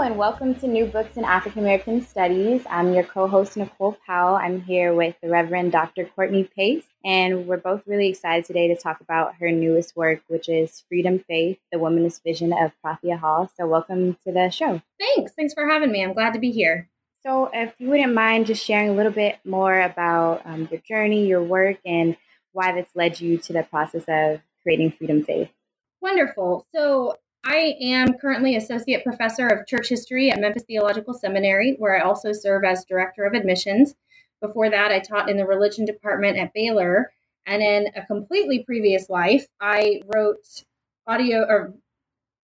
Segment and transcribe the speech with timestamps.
[0.00, 2.62] Hello and welcome to New Books in African American Studies.
[2.70, 4.34] I'm your co-host Nicole Powell.
[4.34, 6.06] I'm here with the Reverend Dr.
[6.06, 10.48] Courtney Pace, and we're both really excited today to talk about her newest work, which
[10.48, 13.50] is Freedom Faith: The Womanist Vision of Prathia Hall.
[13.58, 14.80] So, welcome to the show.
[14.98, 15.32] Thanks.
[15.34, 16.02] Thanks for having me.
[16.02, 16.88] I'm glad to be here.
[17.22, 21.26] So, if you wouldn't mind just sharing a little bit more about um, your journey,
[21.26, 22.16] your work, and
[22.52, 25.50] why that's led you to the process of creating Freedom Faith.
[26.00, 26.66] Wonderful.
[26.74, 32.02] So, I am currently Associate Professor of Church History at Memphis Theological Seminary, where I
[32.02, 33.94] also serve as Director of Admissions.
[34.40, 37.12] Before that, I taught in the Religion Department at Baylor.
[37.46, 40.64] And in a completely previous life, I wrote
[41.06, 41.74] audio or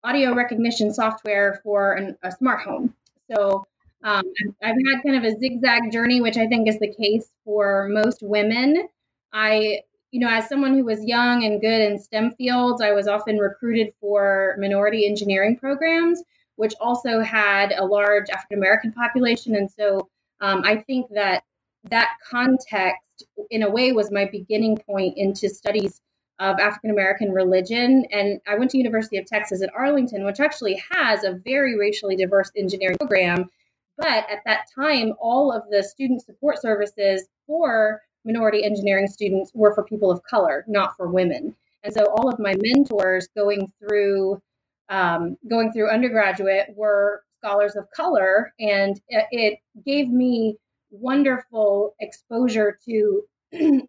[0.04, 2.94] audio recognition software for an, a smart home.
[3.32, 3.66] So
[4.04, 4.24] um,
[4.62, 8.20] I've had kind of a zigzag journey, which I think is the case for most
[8.22, 8.88] women.
[9.34, 9.82] I
[10.16, 13.38] you know, as someone who was young and good in STEM fields, I was often
[13.38, 16.24] recruited for minority engineering programs,
[16.56, 19.58] which also had a large African American population.
[19.58, 20.08] And so
[20.40, 21.44] um, I think that
[21.90, 26.00] that context, in a way, was my beginning point into studies
[26.40, 28.06] of African American religion.
[28.10, 32.16] And I went to University of Texas at Arlington, which actually has a very racially
[32.16, 33.50] diverse engineering program.
[33.98, 39.74] But at that time, all of the student support services for minority engineering students were
[39.74, 41.56] for people of color, not for women.
[41.84, 44.42] And so all of my mentors going through
[44.90, 50.58] um, going through undergraduate were scholars of color, and it gave me
[50.92, 53.24] wonderful exposure to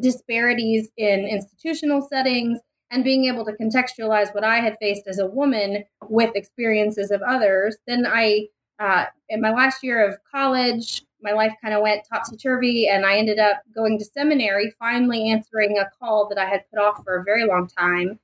[0.00, 2.60] disparities in institutional settings
[2.90, 7.22] and being able to contextualize what I had faced as a woman with experiences of
[7.22, 7.76] others.
[7.86, 12.36] Then I, uh, in my last year of college, my life kind of went topsy
[12.36, 16.68] turvy, and I ended up going to seminary, finally answering a call that I had
[16.70, 18.20] put off for a very long time.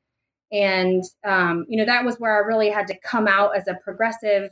[0.53, 3.75] And, um, you know, that was where I really had to come out as a
[3.75, 4.50] progressive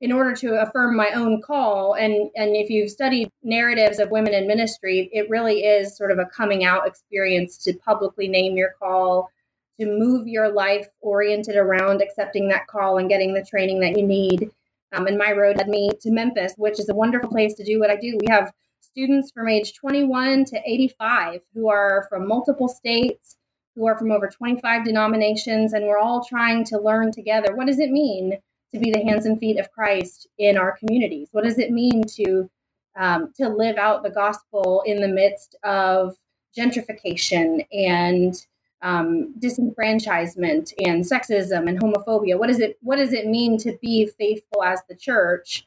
[0.00, 1.94] in order to affirm my own call.
[1.94, 6.18] And, and if you've studied narratives of women in ministry, it really is sort of
[6.18, 9.30] a coming out experience to publicly name your call,
[9.78, 14.06] to move your life oriented around accepting that call and getting the training that you
[14.06, 14.50] need.
[14.92, 17.80] Um, and my road led me to Memphis, which is a wonderful place to do
[17.80, 18.18] what I do.
[18.20, 23.36] We have students from age 21 to 85 who are from multiple states,
[23.74, 27.56] who are from over 25 denominations, and we're all trying to learn together.
[27.56, 28.38] What does it mean
[28.74, 31.28] to be the hands and feet of Christ in our communities?
[31.32, 32.50] What does it mean to
[32.94, 36.14] um, to live out the gospel in the midst of
[36.56, 38.34] gentrification and
[38.82, 42.38] um, disenfranchisement and sexism and homophobia.
[42.38, 45.66] What does it What does it mean to be faithful as the church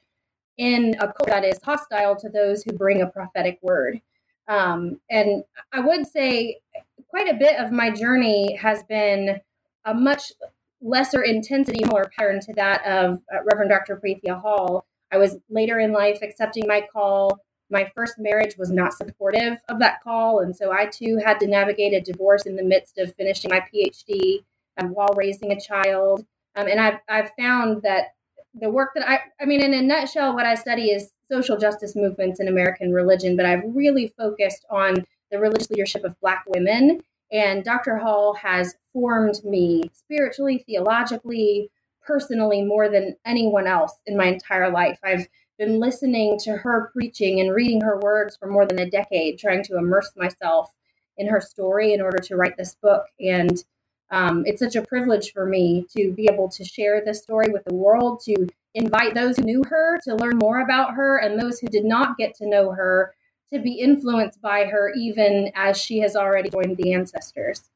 [0.58, 4.02] in a culture that is hostile to those who bring a prophetic word?
[4.48, 6.60] Um, and I would say
[7.08, 9.40] quite a bit of my journey has been
[9.86, 10.34] a much
[10.82, 13.98] lesser intensity, more pattern to that of uh, Reverend Dr.
[13.98, 14.86] Prathia Hall.
[15.12, 17.40] I was later in life accepting my call
[17.70, 20.40] my first marriage was not supportive of that call.
[20.40, 23.62] And so I too had to navigate a divorce in the midst of finishing my
[23.62, 24.44] PhD
[24.78, 26.26] um, while raising a child.
[26.56, 28.14] Um, and I've, I've found that
[28.54, 31.96] the work that I, I mean, in a nutshell, what I study is social justice
[31.96, 37.02] movements in American religion, but I've really focused on the religious leadership of Black women.
[37.32, 37.98] And Dr.
[37.98, 41.72] Hall has formed me spiritually, theologically,
[42.06, 45.00] personally, more than anyone else in my entire life.
[45.04, 45.28] I've
[45.58, 49.64] been listening to her preaching and reading her words for more than a decade, trying
[49.64, 50.72] to immerse myself
[51.18, 53.06] in her story in order to write this book.
[53.20, 53.64] And
[54.12, 57.64] um, it's such a privilege for me to be able to share this story with
[57.66, 61.60] the world, to invite those who knew her to learn more about her, and those
[61.60, 63.16] who did not get to know her
[63.52, 67.70] to be influenced by her, even as she has already joined the ancestors.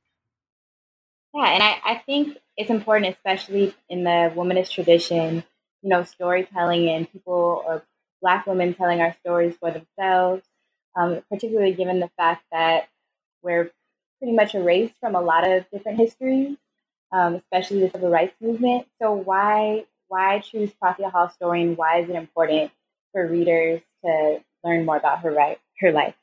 [1.33, 5.44] Yeah, and I, I think it's important, especially in the womanist tradition,
[5.81, 7.84] you know, storytelling and people or
[8.22, 10.44] Black women telling our stories for themselves,
[10.96, 12.90] um, particularly given the fact that
[13.42, 13.72] we're
[14.20, 16.58] pretty much erased from a lot of different histories,
[17.14, 18.88] um, especially the civil rights movement.
[19.02, 22.72] So why why choose Prathia Hall's story, and why is it important
[23.14, 26.16] for readers to learn more about her right her life?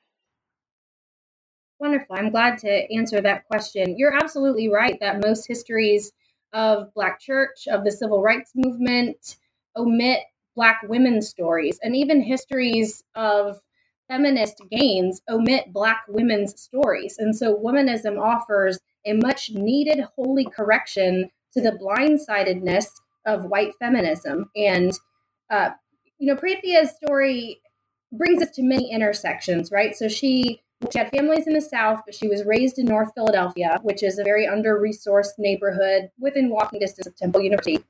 [1.79, 2.17] Wonderful.
[2.17, 3.99] I'm glad to answer that question.
[3.99, 6.13] You're absolutely right that most histories
[6.53, 9.37] of Black church, of the civil rights movement,
[9.77, 10.21] omit
[10.55, 13.61] Black women's stories, and even histories of
[14.09, 17.17] feminist gains omit Black women's stories.
[17.19, 22.87] And so, womanism offers a much needed holy correction to the blindsidedness
[23.27, 24.51] of white feminism.
[24.57, 24.93] And,
[25.51, 25.71] uh,
[26.19, 27.61] you know, Prathia's story
[28.13, 29.95] brings us to many intersections, right?
[29.95, 30.63] So, she
[30.93, 34.19] she had families in the South, but she was raised in North Philadelphia, which is
[34.19, 37.83] a very under resourced neighborhood within walking distance of Temple University.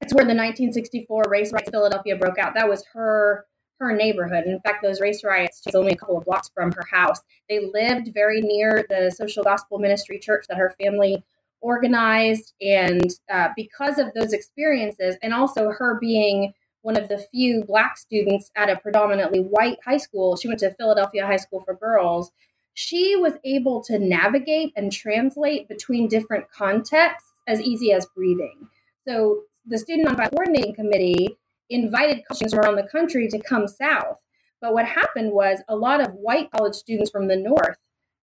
[0.00, 2.54] It's where the 1964 race riots in Philadelphia broke out.
[2.54, 3.46] That was her
[3.78, 4.44] her neighborhood.
[4.44, 7.18] In fact, those race riots was only a couple of blocks from her house.
[7.48, 11.24] They lived very near the social gospel ministry church that her family
[11.62, 12.52] organized.
[12.60, 16.52] And uh, because of those experiences, and also her being
[16.82, 20.36] one of the few black students at a predominantly white high school.
[20.36, 22.30] She went to Philadelphia High School for Girls.
[22.74, 28.68] She was able to navigate and translate between different contexts as easy as breathing.
[29.06, 31.36] So the Student Nonviolent Coordinating Committee
[31.68, 34.18] invited colleges from around the country to come south.
[34.60, 37.78] But what happened was a lot of white college students from the north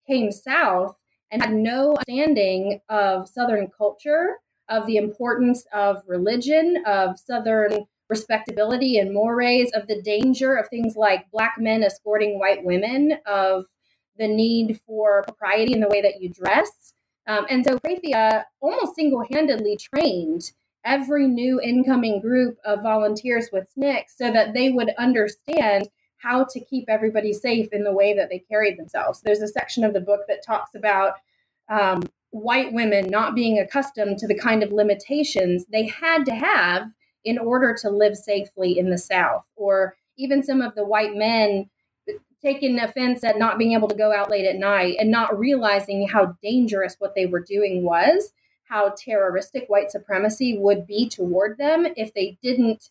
[0.07, 0.95] came south
[1.31, 4.37] and had no understanding of Southern culture,
[4.69, 10.95] of the importance of religion, of Southern respectability and mores, of the danger of things
[10.95, 13.65] like black men escorting white women, of
[14.17, 16.93] the need for propriety in the way that you dress.
[17.27, 20.53] Um, and so Prathia almost single handedly trained
[20.87, 26.59] every new incoming group of volunteers with SNCC so that they would understand how to
[26.61, 29.21] keep everybody safe in the way that they carried themselves.
[29.21, 31.15] There's a section of the book that talks about
[31.69, 32.01] um,
[32.31, 36.87] white women not being accustomed to the kind of limitations they had to have
[37.23, 41.69] in order to live safely in the South, or even some of the white men
[42.41, 46.07] taking offense at not being able to go out late at night and not realizing
[46.07, 48.31] how dangerous what they were doing was,
[48.67, 52.89] how terroristic white supremacy would be toward them if they didn't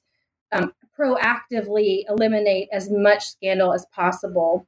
[0.53, 4.67] um, proactively eliminate as much scandal as possible.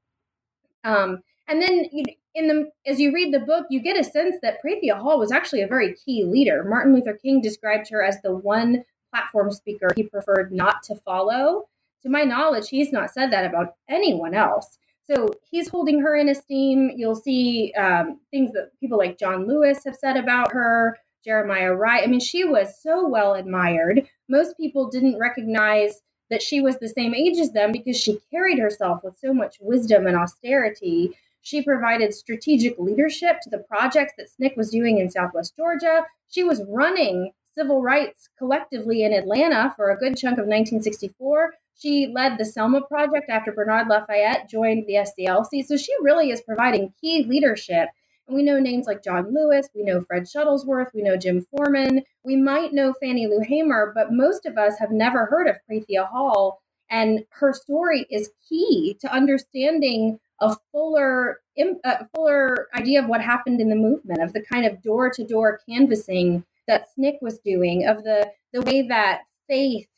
[0.84, 1.86] Um, and then
[2.34, 5.32] in the as you read the book, you get a sense that Prathia Hall was
[5.32, 6.64] actually a very key leader.
[6.64, 11.68] Martin Luther King described her as the one platform speaker he preferred not to follow.
[12.02, 14.78] To my knowledge, he's not said that about anyone else.
[15.10, 16.92] So he's holding her in esteem.
[16.96, 22.04] You'll see um, things that people like John Lewis have said about her, Jeremiah Wright.
[22.04, 24.06] I mean, she was so well admired.
[24.28, 28.58] Most people didn't recognize that she was the same age as them because she carried
[28.58, 31.16] herself with so much wisdom and austerity.
[31.40, 36.04] She provided strategic leadership to the projects that SNCC was doing in Southwest Georgia.
[36.28, 41.54] She was running civil rights collectively in Atlanta for a good chunk of 1964.
[41.78, 45.64] She led the Selma Project after Bernard Lafayette joined the SCLC.
[45.64, 47.88] So she really is providing key leadership.
[48.26, 52.02] And we know names like John Lewis, we know Fred Shuttlesworth, we know Jim Forman,
[52.24, 56.06] we might know Fannie Lou Hamer, but most of us have never heard of Prathia
[56.06, 56.60] Hall.
[56.90, 63.60] And her story is key to understanding a fuller, a fuller idea of what happened
[63.60, 67.86] in the movement, of the kind of door to door canvassing that SNCC was doing,
[67.86, 69.88] of the, the way that faith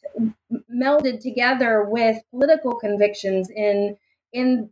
[0.73, 3.97] melded together with political convictions in,
[4.33, 4.71] in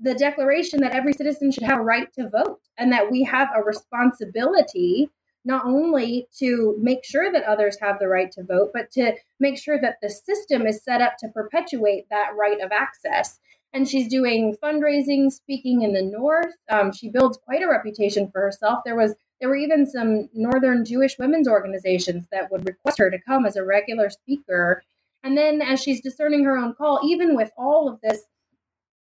[0.00, 3.48] the declaration that every citizen should have a right to vote and that we have
[3.54, 5.10] a responsibility
[5.44, 9.58] not only to make sure that others have the right to vote, but to make
[9.58, 13.40] sure that the system is set up to perpetuate that right of access.
[13.72, 16.54] And she's doing fundraising, speaking in the North.
[16.68, 18.80] Um, she builds quite a reputation for herself.
[18.84, 23.20] There was there were even some Northern Jewish women's organizations that would request her to
[23.20, 24.84] come as a regular speaker.
[25.24, 28.22] And then, as she's discerning her own call, even with all of this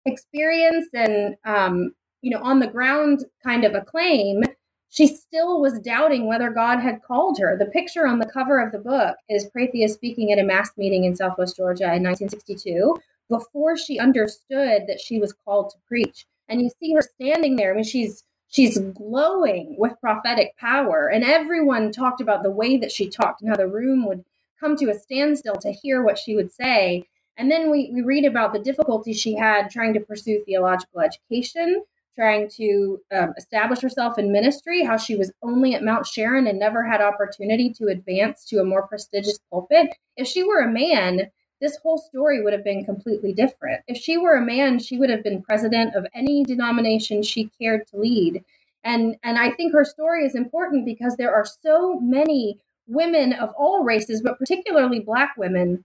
[0.05, 1.91] experience and um,
[2.21, 4.43] you know on the ground kind of acclaim,
[4.89, 7.57] she still was doubting whether God had called her.
[7.57, 11.05] The picture on the cover of the book is Prathia speaking at a mass meeting
[11.05, 12.95] in Southwest Georgia in 1962
[13.27, 16.27] before she understood that she was called to preach.
[16.47, 17.71] And you see her standing there.
[17.73, 21.07] I mean, she's she's glowing with prophetic power.
[21.07, 24.23] And everyone talked about the way that she talked and how the room would
[24.59, 27.05] come to a standstill to hear what she would say.
[27.37, 31.83] And then we, we read about the difficulty she had trying to pursue theological education,
[32.15, 36.57] trying to um, establish herself in ministry, how she was only at Mount Sharon and
[36.57, 39.95] never had opportunity to advance to a more prestigious pulpit.
[40.15, 43.81] If she were a man, this whole story would have been completely different.
[43.87, 47.87] If she were a man, she would have been president of any denomination she cared
[47.87, 48.43] to lead.
[48.83, 53.49] And and I think her story is important because there are so many women of
[53.57, 55.83] all races, but particularly black women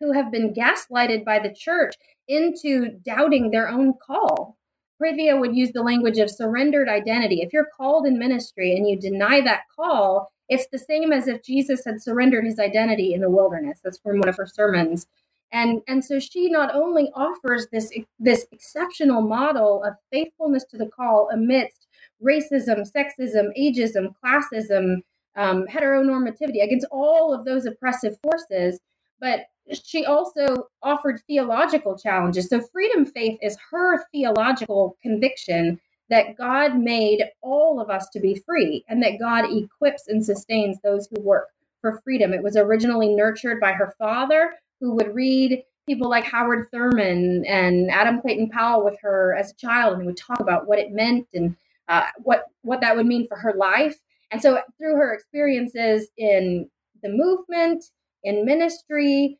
[0.00, 1.94] who have been gaslighted by the church
[2.26, 4.56] into doubting their own call.
[5.02, 7.40] Prathia would use the language of surrendered identity.
[7.40, 11.42] If you're called in ministry and you deny that call, it's the same as if
[11.42, 13.80] Jesus had surrendered his identity in the wilderness.
[13.82, 15.06] That's from one of her sermons.
[15.50, 20.86] And, and so she not only offers this, this exceptional model of faithfulness to the
[20.86, 21.86] call amidst
[22.22, 25.02] racism, sexism, ageism, classism,
[25.36, 28.78] um, heteronormativity, against all of those oppressive forces,
[29.20, 32.48] but she also offered theological challenges.
[32.48, 38.42] So, freedom faith is her theological conviction that God made all of us to be
[38.46, 41.48] free and that God equips and sustains those who work
[41.80, 42.32] for freedom.
[42.32, 47.90] It was originally nurtured by her father, who would read people like Howard Thurman and
[47.90, 51.26] Adam Clayton Powell with her as a child and would talk about what it meant
[51.34, 51.56] and
[51.88, 53.96] uh, what what that would mean for her life.
[54.30, 56.68] And so through her experiences in
[57.02, 57.84] the movement,
[58.22, 59.38] in ministry,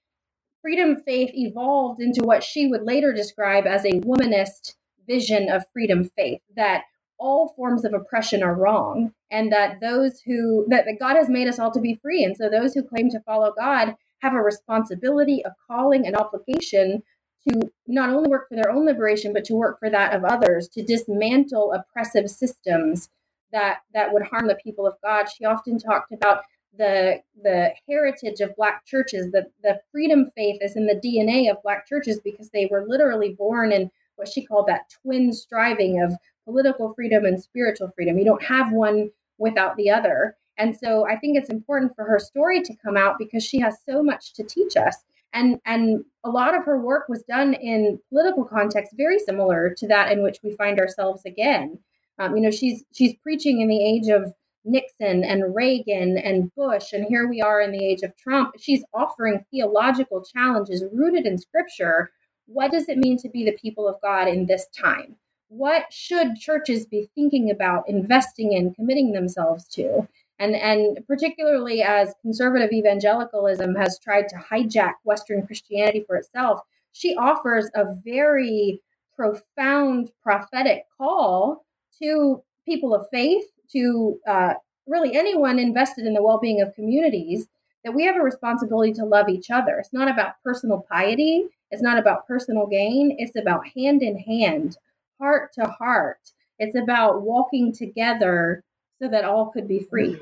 [0.63, 4.75] freedom faith evolved into what she would later describe as a womanist
[5.07, 6.85] vision of freedom faith that
[7.19, 11.49] all forms of oppression are wrong and that those who that, that God has made
[11.49, 14.41] us all to be free and so those who claim to follow God have a
[14.41, 17.03] responsibility, a calling, an obligation
[17.49, 20.69] to not only work for their own liberation, but to work for that of others,
[20.69, 23.09] to dismantle oppressive systems
[23.53, 25.27] that that would harm the people of God.
[25.29, 26.45] She often talked about
[26.77, 31.63] the the heritage of black churches, the the freedom faith is in the DNA of
[31.63, 36.15] black churches because they were literally born in what she called that twin striving of
[36.45, 38.19] political freedom and spiritual freedom.
[38.19, 40.37] You don't have one without the other.
[40.59, 43.79] And so I think it's important for her story to come out because she has
[43.89, 44.97] so much to teach us.
[45.33, 49.89] And and a lot of her work was done in political context very similar to
[49.89, 51.79] that in which we find ourselves again.
[52.19, 54.33] Um, you know, she's she's preaching in the age of
[54.65, 58.55] Nixon and Reagan and Bush, and here we are in the age of Trump.
[58.59, 62.11] She's offering theological challenges rooted in scripture.
[62.47, 65.17] What does it mean to be the people of God in this time?
[65.49, 70.09] What should churches be thinking about, investing in, committing themselves to?
[70.39, 76.61] And, and particularly as conservative evangelicalism has tried to hijack Western Christianity for itself,
[76.93, 78.81] she offers a very
[79.17, 81.65] profound prophetic call
[82.01, 84.55] to people of faith, to uh,
[84.87, 87.47] really anyone invested in the well being of communities,
[87.85, 89.79] that we have a responsibility to love each other.
[89.79, 94.77] It's not about personal piety, it's not about personal gain, it's about hand in hand,
[95.21, 96.19] heart to heart.
[96.59, 98.63] It's about walking together
[99.01, 100.19] so that all could be free.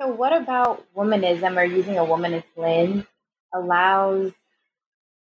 [0.00, 3.04] So, what about womanism or using a womanist lens
[3.52, 4.32] allows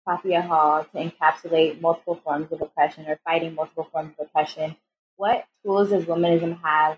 [0.08, 4.76] Prathia Hall to encapsulate multiple forms of oppression or fighting multiple forms of oppression?
[5.18, 6.98] What tools does womanism have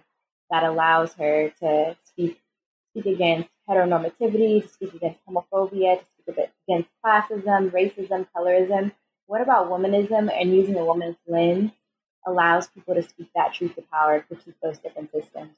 [0.49, 2.39] that allows her to speak
[2.91, 8.91] speak against heteronormativity, to speak against homophobia, to speak against classism, racism, colorism?
[9.27, 11.71] What about womanism and using a woman's lens
[12.27, 15.51] allows people to speak that truth to power, critique those different systems.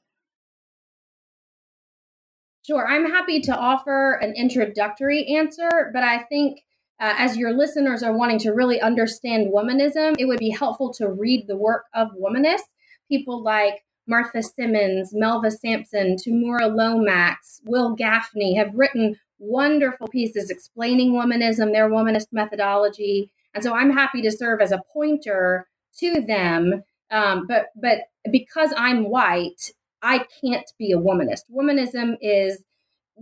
[2.66, 6.60] Sure, I'm happy to offer an introductory answer, but I think
[7.00, 11.08] uh, as your listeners are wanting to really understand womanism, it would be helpful to
[11.08, 12.68] read the work of womanists,
[13.08, 21.12] people like Martha Simmons, Melva Sampson, Tamura Lomax, Wil Gafney have written wonderful pieces explaining
[21.12, 23.30] womanism, their womanist methodology.
[23.54, 25.66] And so I'm happy to serve as a pointer
[25.98, 26.82] to them.
[27.10, 31.42] Um, but but because I'm white, I can't be a womanist.
[31.50, 32.62] Womanism is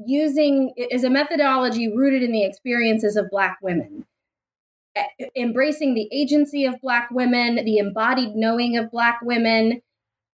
[0.06, 4.04] using is a methodology rooted in the experiences of black women
[5.36, 9.80] embracing the agency of black women the embodied knowing of black women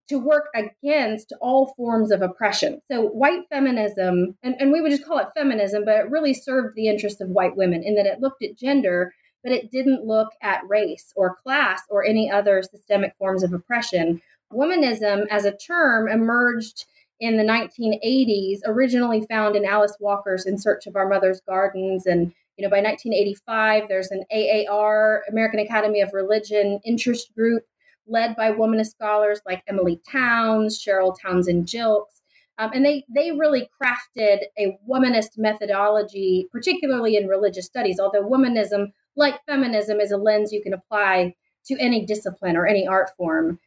[0.09, 5.05] to work against all forms of oppression so white feminism and, and we would just
[5.05, 8.21] call it feminism but it really served the interests of white women in that it
[8.21, 9.13] looked at gender
[9.45, 14.23] but it didn't look at race or class or any other systemic forms of oppression.
[14.51, 16.87] Womanism as a term emerged
[17.25, 22.07] in the 1980s, originally found in Alice Walker's In Search of Our Mother's Gardens.
[22.07, 27.65] And, you know, by 1985, there's an AAR, American Academy of Religion interest group
[28.07, 32.21] led by womanist scholars like Emilie Townes, Cheryl Townsend Gilkes.
[32.59, 38.93] Um, and they, they really crafted a womanist methodology, particularly in religious studies, although womanism
[39.17, 41.35] like feminism is a lens you can apply
[41.67, 43.59] to any discipline or any art form.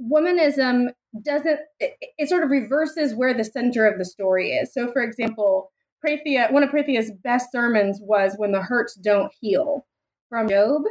[0.00, 0.90] Womanism
[1.22, 4.72] doesn't, it, it sort of reverses where the center of the story is.
[4.72, 5.70] So, for example,
[6.04, 9.86] Prathia, one of Prathia's best sermons was When the Hurts Don't Heal
[10.28, 10.82] from Job.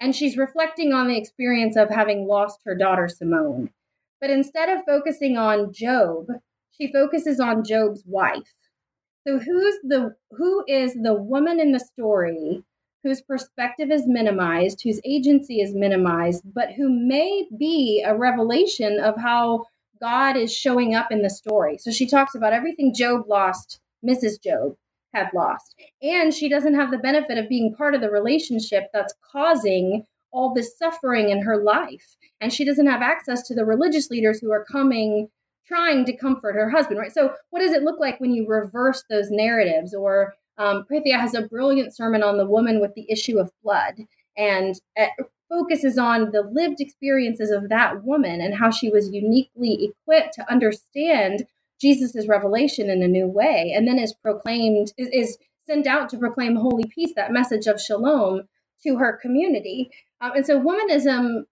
[0.00, 3.70] And she's reflecting on the experience of having lost her daughter Simone.
[4.20, 6.26] But instead of focusing on Job,
[6.70, 8.54] she focuses on Job's wife.
[9.26, 12.62] So who's the who is the woman in the story
[13.04, 19.14] whose perspective is minimized, whose agency is minimized, but who may be a revelation of
[19.18, 19.66] how
[20.04, 21.78] God is showing up in the story.
[21.78, 24.42] So she talks about everything Job lost, Mrs.
[24.42, 24.76] Job
[25.14, 25.74] had lost.
[26.02, 30.52] And she doesn't have the benefit of being part of the relationship that's causing all
[30.52, 32.16] this suffering in her life.
[32.38, 35.30] And she doesn't have access to the religious leaders who are coming
[35.66, 37.12] trying to comfort her husband, right?
[37.12, 39.94] So, what does it look like when you reverse those narratives?
[39.94, 43.94] Or um, Prathia has a brilliant sermon on the woman with the issue of blood
[44.36, 45.06] and uh,
[45.54, 50.50] focuses on the lived experiences of that woman and how she was uniquely equipped to
[50.50, 51.46] understand
[51.80, 56.18] Jesus' revelation in a new way, and then is proclaimed, is, is sent out to
[56.18, 58.42] proclaim holy peace, that message of shalom
[58.82, 59.90] to her community.
[60.20, 61.44] Um, and so, womanism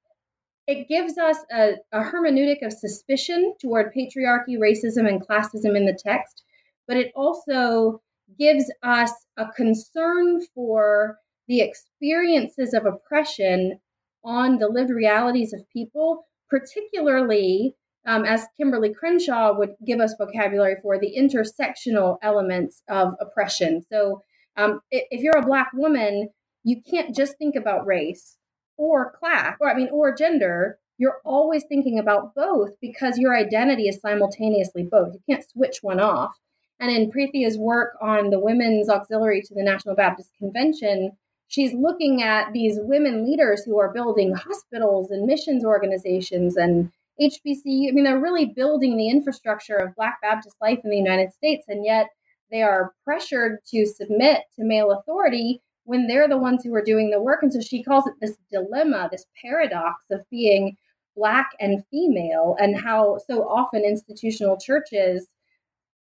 [0.67, 5.99] it gives us a, a hermeneutic of suspicion toward patriarchy, racism, and classism in the
[6.07, 6.45] text,
[6.87, 8.01] but it also
[8.39, 11.19] gives us a concern for
[11.49, 13.81] the experiences of oppression
[14.25, 17.77] on the lived realities of people, particularly
[18.07, 23.83] um, as Kimberlé Crenshaw would give us vocabulary for the intersectional elements of oppression.
[23.91, 24.23] So,
[24.57, 26.29] um, if you're a Black woman,
[26.65, 28.37] you can't just think about race
[28.77, 30.79] or class, or I mean, or gender.
[30.99, 35.15] You're always thinking about both because your identity is simultaneously both.
[35.15, 36.37] You can't switch one off.
[36.79, 41.13] And in Prathia's work on the Women's Auxiliary to the National Baptist Convention,
[41.53, 46.91] she's looking at these women leaders who are building hospitals and missions organizations and
[47.21, 47.89] HBCU.
[47.89, 51.67] I mean, they're really building the infrastructure of Black Baptist life in the United States,
[51.69, 52.09] and yet
[52.51, 57.11] they are pressured to submit to male authority when they're the ones who are doing
[57.11, 57.43] the work.
[57.43, 60.77] And so she calls it this dilemma, this paradox of being
[61.15, 65.29] Black and female, and how so often institutional churches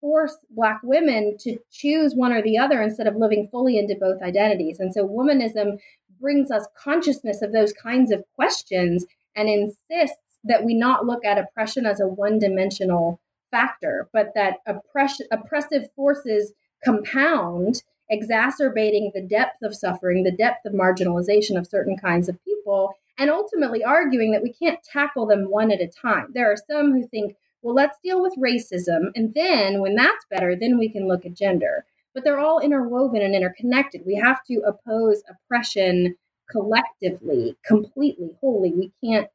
[0.01, 4.21] force Black women to choose one or the other instead of living fully into both
[4.21, 4.79] identities.
[4.79, 5.79] And so womanism
[6.19, 11.37] brings us consciousness of those kinds of questions and insists that we not look at
[11.37, 13.19] oppression as a one dimensional
[13.51, 20.73] factor, but that oppress- oppressive forces compound, exacerbating the depth of suffering, the depth of
[20.73, 25.71] marginalization of certain kinds of people, and ultimately arguing that we can't tackle them one
[25.71, 26.27] at a time.
[26.33, 27.35] There are some who think,
[27.67, 31.33] well, let's deal with racism, and then when that's better, then we can look at
[31.33, 31.83] gender.
[32.13, 34.03] But they're all interwoven and interconnected.
[34.05, 36.15] We have to oppose oppression
[36.49, 38.71] collectively, completely, wholly.
[38.71, 39.27] We can't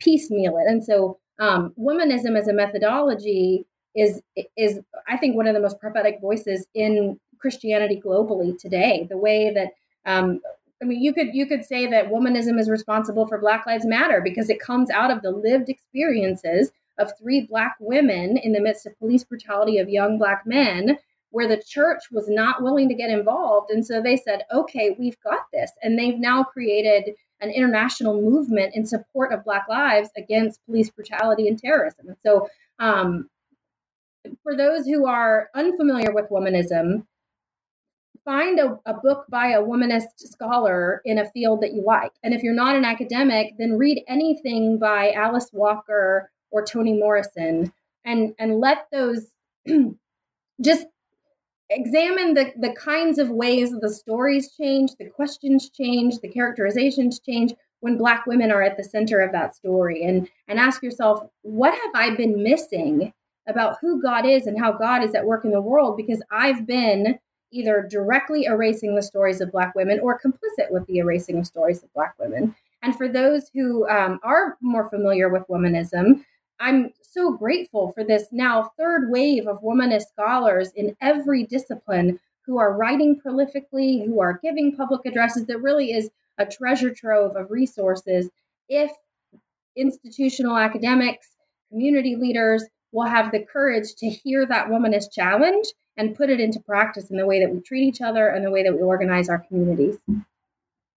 [0.00, 0.70] piecemeal it.
[0.70, 3.64] And so, um, womanism as a methodology
[3.96, 4.20] is
[4.54, 9.06] is I think one of the most prophetic voices in Christianity globally today.
[9.08, 9.68] The way that
[10.04, 10.42] um,
[10.82, 14.20] I mean, you could you could say that womanism is responsible for Black Lives Matter
[14.22, 18.86] because it comes out of the lived experiences of three Black women in the midst
[18.86, 20.98] of police brutality of young Black men,
[21.30, 25.20] where the church was not willing to get involved, and so they said, "Okay, we've
[25.20, 30.64] got this," and they've now created an international movement in support of Black lives against
[30.66, 32.08] police brutality and terrorism.
[32.08, 33.28] And so, um,
[34.42, 37.04] for those who are unfamiliar with womanism,
[38.24, 42.12] find a, a, book by a womanist scholar in a field that you like.
[42.22, 47.72] And if you're not an academic, then read anything by Alice Walker or Toni Morrison
[48.04, 49.28] and and let those
[50.60, 50.86] just
[51.70, 57.54] examine the, the kinds of ways the stories change, the questions change, the characterizations change
[57.80, 60.04] when Black women are at the center of that story.
[60.04, 63.12] And, and ask yourself, what have I been missing
[63.48, 65.96] about who God is and how God is at work in the world?
[65.96, 67.18] Because I've been
[67.50, 71.82] either directly erasing the stories of Black women or complicit with the erasing of stories
[71.82, 72.54] of Black women.
[72.82, 76.24] And for those who um, are more familiar with womanism,
[76.62, 82.58] I'm so grateful for this now third wave of womanist scholars in every discipline who
[82.58, 85.46] are writing prolifically, who are giving public addresses.
[85.46, 88.30] That really is a treasure trove of resources
[88.68, 88.92] if
[89.76, 91.30] institutional academics,
[91.68, 96.60] community leaders will have the courage to hear that womanist challenge and put it into
[96.60, 99.28] practice in the way that we treat each other and the way that we organize
[99.28, 99.98] our communities.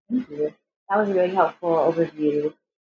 [0.09, 0.53] Thank you.
[0.89, 2.53] That was a really helpful overview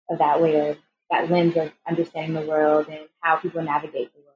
[0.10, 0.78] of that way of
[1.10, 4.36] that lens of understanding the world and how people navigate the world.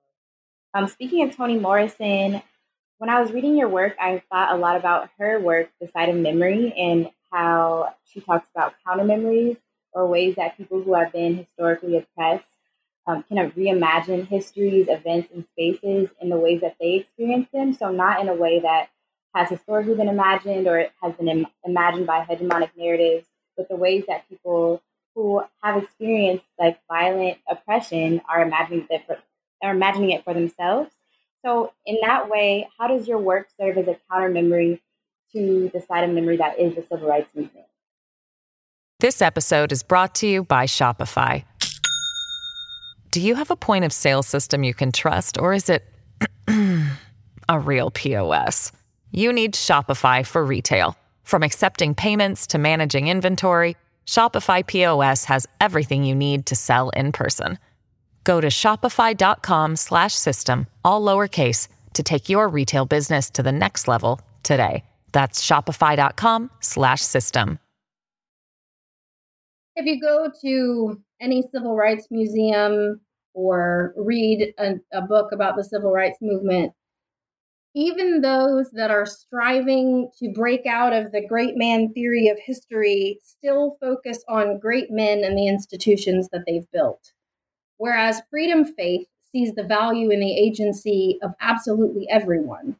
[0.73, 2.41] Um, speaking of Toni Morrison,
[2.97, 6.09] when I was reading your work, I thought a lot about her work, The Site
[6.09, 9.57] of Memory, and how she talks about counter memories
[9.93, 12.45] or ways that people who have been historically oppressed
[13.07, 17.73] um, can reimagine histories, events, and spaces in the ways that they experience them.
[17.73, 18.89] So, not in a way that
[19.33, 24.03] has historically been imagined or has been Im- imagined by hegemonic narratives, but the ways
[24.07, 24.81] that people
[25.15, 29.17] who have experienced like violent oppression are imagining it for,
[29.61, 30.91] are imagining it for themselves.
[31.43, 34.81] So in that way, how does your work serve as a counter memory
[35.33, 37.65] to the site of memory that is the civil rights movement.
[38.99, 41.43] This episode is brought to you by Shopify.
[43.11, 45.83] Do you have a point of sale system you can trust, or is it
[47.49, 48.71] a real POS?
[49.11, 50.95] You need Shopify for retail.
[51.23, 57.11] From accepting payments to managing inventory, Shopify POS has everything you need to sell in
[57.11, 57.57] person.
[58.23, 64.83] Go to shopify.com/system all lowercase to take your retail business to the next level today.
[65.11, 67.59] That's shopify.com/system.
[69.75, 72.99] If you go to any civil rights museum
[73.33, 76.73] or read a, a book about the civil rights movement,
[77.73, 83.19] even those that are striving to break out of the great man theory of history
[83.23, 87.13] still focus on great men and the institutions that they've built.
[87.77, 92.75] Whereas freedom faith sees the value in the agency of absolutely everyone.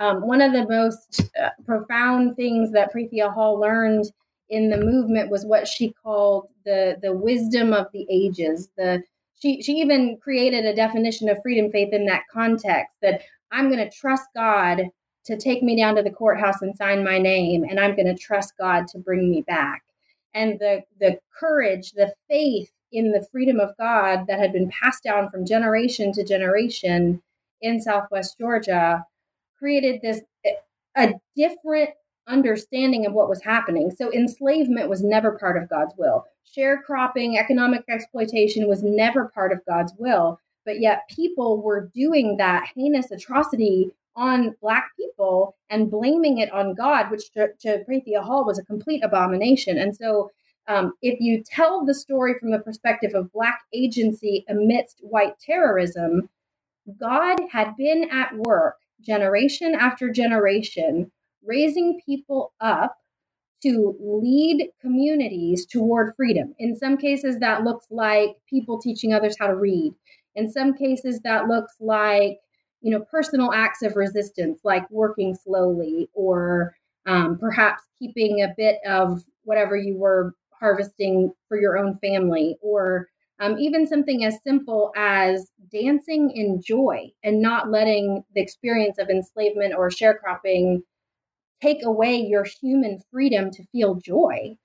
[0.00, 4.04] Um, one of the most uh, profound things that Prathia Hall learned
[4.48, 8.68] in the movement was what she called the the wisdom of the ages.
[8.76, 9.02] The
[9.40, 13.22] she she even created a definition of freedom faith in that context that
[13.52, 14.82] I'm going to trust God
[15.26, 18.16] to take me down to the courthouse and sign my name and I'm going to
[18.16, 19.82] trust God to bring me back.
[20.34, 25.02] And the the courage, the faith in the freedom of God that had been passed
[25.02, 27.22] down from generation to generation
[27.60, 29.04] in Southwest Georgia
[29.58, 30.52] created this eh,
[30.96, 31.90] a different
[32.26, 33.90] understanding of what was happening.
[33.90, 36.24] So enslavement was never part of God's will.
[36.56, 40.38] Sharecropping, economic exploitation was never part of God's will.
[40.64, 46.74] But yet people were doing that heinous atrocity on black people and blaming it on
[46.74, 49.78] God, which to, to Prathia Hall was a complete abomination.
[49.78, 50.30] And so
[50.66, 56.28] um, if you tell the story from the perspective of black agency amidst white terrorism,
[57.00, 61.10] God had been at work generation after generation
[61.44, 62.96] raising people up
[63.62, 66.54] to lead communities toward freedom.
[66.58, 69.94] In some cases, that looks like people teaching others how to read.
[70.34, 72.38] In some cases, that looks like
[72.80, 76.74] you know personal acts of resistance, like working slowly, or
[77.06, 83.08] um, perhaps keeping a bit of whatever you were harvesting for your own family, or
[83.40, 89.08] um, even something as simple as dancing in joy and not letting the experience of
[89.08, 90.82] enslavement or sharecropping
[91.62, 94.56] take away your human freedom to feel joy.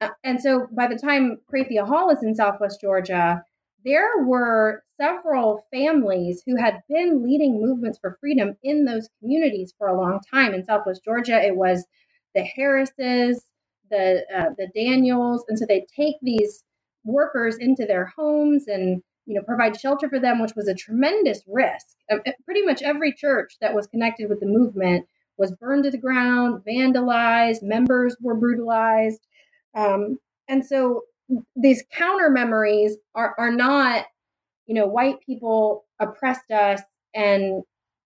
[0.00, 3.42] Uh, and so by the time Prathia Hall is in Southwest Georgia,
[3.86, 9.86] there were several families who had been leading movements for freedom in those communities for
[9.86, 10.52] a long time.
[10.52, 11.86] In Southwest Georgia, it was
[12.34, 13.44] the Harrises,
[13.90, 16.64] the uh, the Daniels, and so they take these
[17.04, 21.42] workers into their homes and you know provide shelter for them, which was a tremendous
[21.46, 21.86] risk.
[22.10, 25.06] Uh, pretty much every church that was connected with the movement
[25.38, 29.20] was burned to the ground, vandalized, members were brutalized.
[29.76, 30.18] Um,
[30.48, 31.02] and so
[31.54, 34.06] these counter memories are, are not,
[34.66, 36.80] you know, white people oppressed us
[37.14, 37.62] and,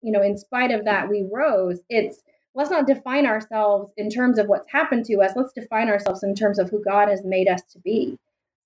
[0.03, 1.81] you know, in spite of that, we rose.
[1.89, 2.23] It's
[2.55, 5.33] let's not define ourselves in terms of what's happened to us.
[5.37, 8.19] Let's define ourselves in terms of who God has made us to be.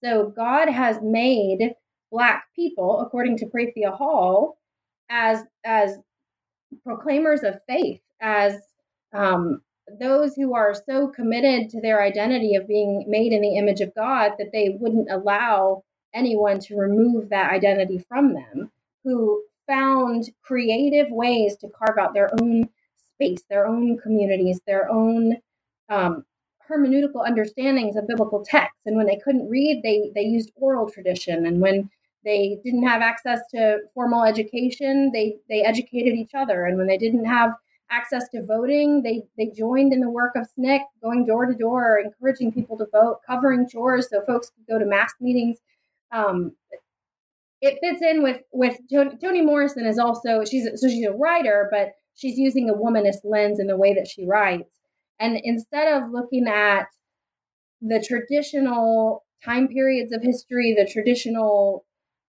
[0.03, 1.75] So God has made
[2.11, 4.59] black people, according to Prathia Hall,
[5.09, 5.99] as as
[6.85, 8.61] proclaimers of faith as
[9.13, 9.63] um,
[10.01, 13.95] those who are so committed to their identity of being made in the image of
[13.95, 18.71] God that they wouldn't allow anyone to remove that identity from them,
[19.05, 22.69] who found creative ways to carve out their own
[23.15, 25.37] space, their own communities, their own
[25.89, 26.25] um,
[26.69, 28.81] hermeneutical understandings of biblical texts.
[28.87, 31.47] And when they couldn't read, they they used oral tradition.
[31.47, 31.89] And when
[32.25, 36.65] they didn't have access to formal education, they they educated each other.
[36.65, 37.53] And when they didn't have
[37.91, 39.03] access to voting.
[39.03, 42.87] They they joined in the work of SNCC, going door to door, encouraging people to
[42.93, 45.59] vote, covering chores so folks could go to mass meetings.
[46.13, 46.53] Um,
[47.61, 51.69] it fits in with with Toni, Toni Morrison is also she's so she's a writer,
[51.71, 54.71] but she's using a womanist lens in the way that she writes.
[55.19, 56.87] And instead of looking at
[57.81, 61.85] the traditional time periods of history, the traditional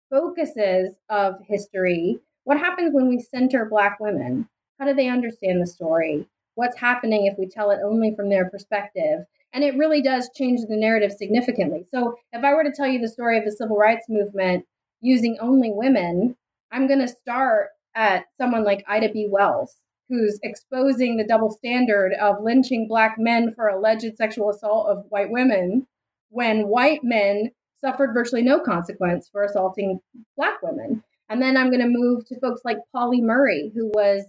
[0.09, 4.47] focuses of history, what happens when we center Black women?
[4.79, 6.27] How do they understand the story?
[6.55, 9.25] What's happening if we tell it only from their perspective?
[9.53, 11.85] And it really does change the narrative significantly.
[11.89, 14.65] So, if I were to tell you the story of the civil rights movement
[15.01, 16.35] using only women,
[16.71, 19.27] I'm going to start at someone like Ida B.
[19.29, 19.77] Wells,
[20.09, 25.31] who's exposing the double standard of lynching black men for alleged sexual assault of white
[25.31, 25.87] women
[26.29, 29.99] when white men suffered virtually no consequence for assaulting
[30.35, 31.03] black women.
[31.29, 34.23] And then I'm going to move to folks like Pauli Murray, who was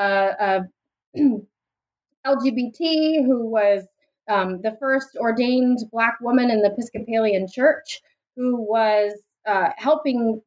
[0.00, 0.60] uh,
[2.26, 3.86] LGBT, who was
[4.28, 8.00] um, the first ordained Black woman in the Episcopalian Church,
[8.36, 9.12] who was
[9.46, 10.40] uh, helping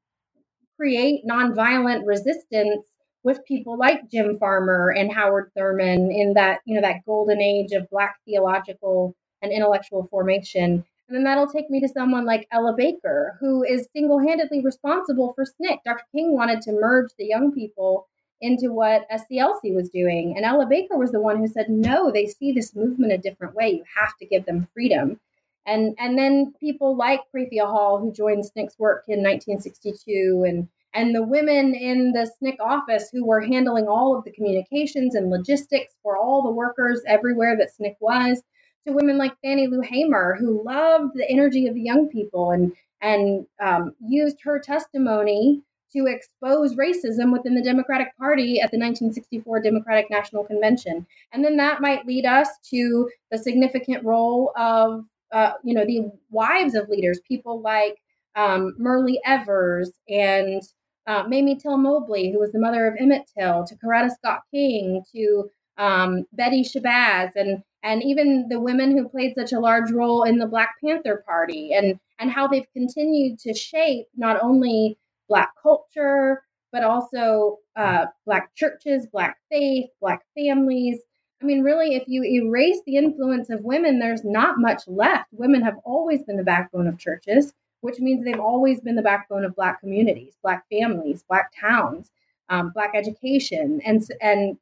[0.78, 2.88] create nonviolent resistance
[3.24, 7.72] with people like Jim Farmer and Howard Thurman in that you know that golden age
[7.72, 10.84] of Black theological and intellectual formation.
[11.08, 15.34] And then that'll take me to someone like Ella Baker, who is single handedly responsible
[15.34, 15.80] for SNCC.
[15.86, 16.04] Dr.
[16.14, 18.08] King wanted to merge the young people
[18.42, 20.34] into what SCLC was doing.
[20.36, 23.56] And Ella Baker was the one who said, no, they see this movement a different
[23.56, 23.72] way.
[23.72, 25.20] You have to give them freedom.
[25.66, 31.16] And, and then people like Prathia Hall, who joined SNCC's work in 1962, and, and
[31.16, 35.94] the women in the SNCC office who were handling all of the communications and logistics
[36.04, 38.44] for all the workers everywhere that SNCC was,
[38.86, 42.74] to women like Fannie Lou Hamer, who loved the energy of the young people and,
[43.02, 45.62] and um, used her testimony
[45.96, 51.06] to expose racism within the Democratic Party at the 1964 Democratic National Convention.
[51.32, 56.12] And then that might lead us to the significant role of, uh, you know, the
[56.30, 57.98] wives of leaders, people like
[58.36, 60.62] um, Myrlie Evers and
[61.08, 65.04] uh, Mamie Till Mobley, who was the mother of Emmett Till, to Coretta Scott King,
[65.14, 70.24] to um, Betty Shabazz, and and even the women who played such a large role
[70.24, 74.98] in the Black Panther Party, and and how they've continued to shape not only
[75.28, 81.00] Black culture, but also uh, Black churches, Black faith, Black families.
[81.42, 85.28] I mean, really, if you erase the influence of women, there's not much left.
[85.32, 89.44] Women have always been the backbone of churches, which means they've always been the backbone
[89.44, 92.12] of Black communities, Black families, Black towns,
[92.50, 94.58] um, Black education, and and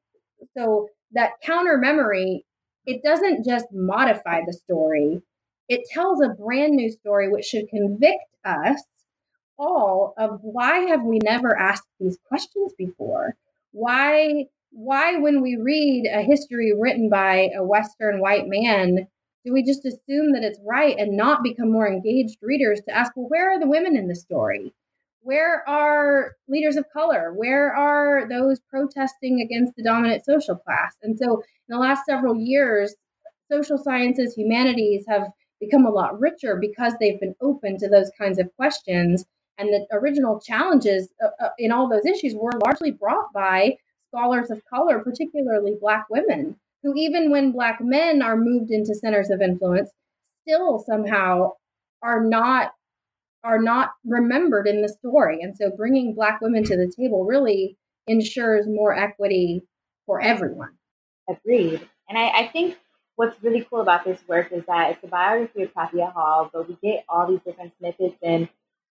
[0.58, 2.46] so that counter memory,
[2.86, 5.22] it doesn't just modify the story;
[5.70, 8.82] it tells a brand new story, which should convict us
[9.62, 13.36] all of why have we never asked these questions before?
[13.72, 19.08] Why why when we read a history written by a western white man
[19.44, 23.12] do we just assume that it's right and not become more engaged readers to ask
[23.16, 24.74] well where are the women in the story?
[25.22, 27.32] Where are leaders of color?
[27.34, 30.96] Where are those protesting against the dominant social class?
[31.04, 32.96] And so in the last several years
[33.52, 35.28] social sciences humanities have
[35.60, 39.26] become a lot richer because they've been open to those kinds of questions
[39.62, 43.76] and the original challenges uh, uh, in all those issues were largely brought by
[44.08, 49.30] scholars of color, particularly Black women, who, even when Black men are moved into centers
[49.30, 49.92] of influence,
[50.42, 51.52] still somehow
[52.02, 52.74] are not
[53.44, 55.40] are not remembered in the story.
[55.42, 59.64] And so bringing Black women to the table really ensures more equity
[60.06, 60.78] for everyone.
[61.30, 61.88] Agreed.
[62.08, 62.78] And I, I think
[63.16, 66.68] what's really cool about this work is that it's a biography of Prathia Hall, but
[66.68, 68.48] we get all these different snippets and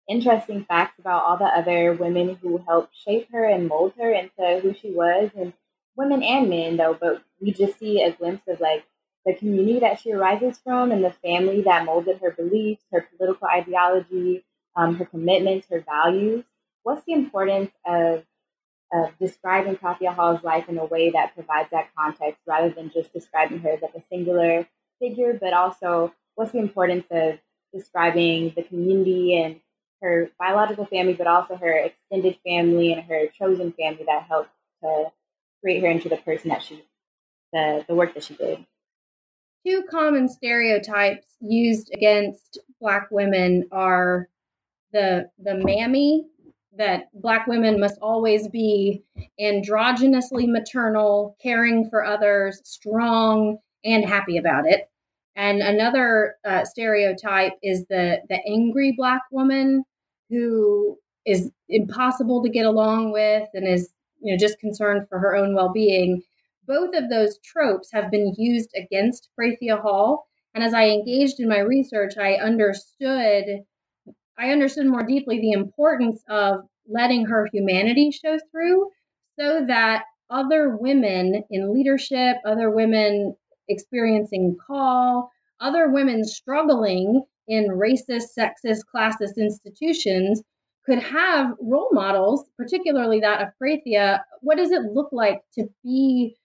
[0.07, 4.59] interesting facts about all the other women who helped shape her and mold her into
[4.61, 5.53] who she was, and
[5.95, 6.97] women and men though.
[6.99, 8.85] But we just see a glimpse of like
[9.25, 13.47] the community that she arises from and the family that molded her beliefs, her political
[13.47, 14.43] ideology,
[14.75, 16.43] um, her commitments, her values.
[16.83, 18.23] What's the importance of
[18.93, 23.11] of describing Prathia Hall's life in a way that provides that context rather than just
[23.11, 24.67] describing her as like a singular
[24.99, 27.39] figure, but also what's the importance of
[27.73, 29.59] describing the community and
[30.03, 34.51] her biological family, but also her extended family and her chosen family that helped
[34.83, 35.05] to
[35.61, 36.83] create her into the person that she,
[37.53, 38.65] the, the work that she did.
[39.65, 44.27] Two common stereotypes used against Black women are
[44.91, 46.27] the the mammy
[46.75, 49.03] that Black women must always be
[49.39, 54.89] androgynously maternal, caring for others, strong, and happy about it.
[55.35, 59.85] And another uh, stereotype is the the angry Black woman
[60.33, 65.35] who is impossible to get along with and is you know just concerned for her
[65.35, 66.21] own well-being.
[66.67, 70.25] Both of those tropes have been used against Prathia Hall.
[70.55, 73.45] And as I engaged in my research I understood
[74.37, 78.89] I understood more deeply the importance of letting her humanity show through
[79.39, 83.35] so that other women in leadership other women
[83.69, 90.41] experiencing call other women struggling in racist, sexist, classist institutions
[90.86, 94.19] could have role models, particularly that of Prathia.
[94.41, 96.36] What does it look like to be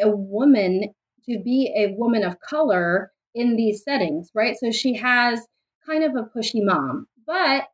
[0.00, 0.94] a woman,
[1.28, 4.56] to be a woman of color in these settings, right?
[4.58, 5.40] So she has
[5.86, 7.64] kind of a pushy mom, but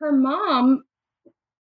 [0.00, 0.84] her mom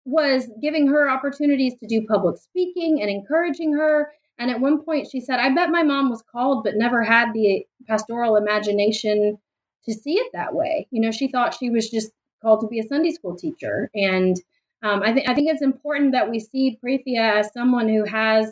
[0.06, 4.12] was giving her opportunities to do public speaking and encouraging her.
[4.40, 7.34] And at one point, she said, I bet my mom was called, but never had
[7.34, 9.38] the pastoral imagination
[9.86, 10.88] to see it that way.
[10.92, 13.90] You know, she thought she was just called to be a Sunday school teacher.
[13.94, 14.38] And
[14.84, 18.52] um, I, think I think it's important that we see Prathia as someone who has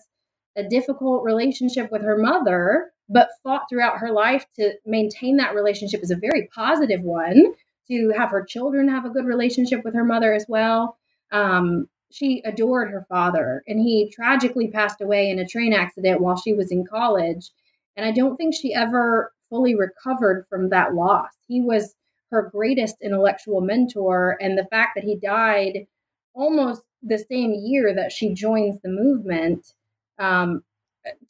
[0.55, 6.01] a difficult relationship with her mother, but fought throughout her life to maintain that relationship
[6.03, 7.53] as a very positive one,
[7.89, 10.97] to have her children have a good relationship with her mother as well.
[11.31, 16.35] Um, she adored her father, and he tragically passed away in a train accident while
[16.35, 17.49] she was in college.
[17.95, 21.31] And I don't think she ever fully recovered from that loss.
[21.47, 21.95] He was
[22.31, 25.87] her greatest intellectual mentor, and the fact that he died
[26.33, 29.73] almost the same year that she joins the movement
[30.19, 30.63] um,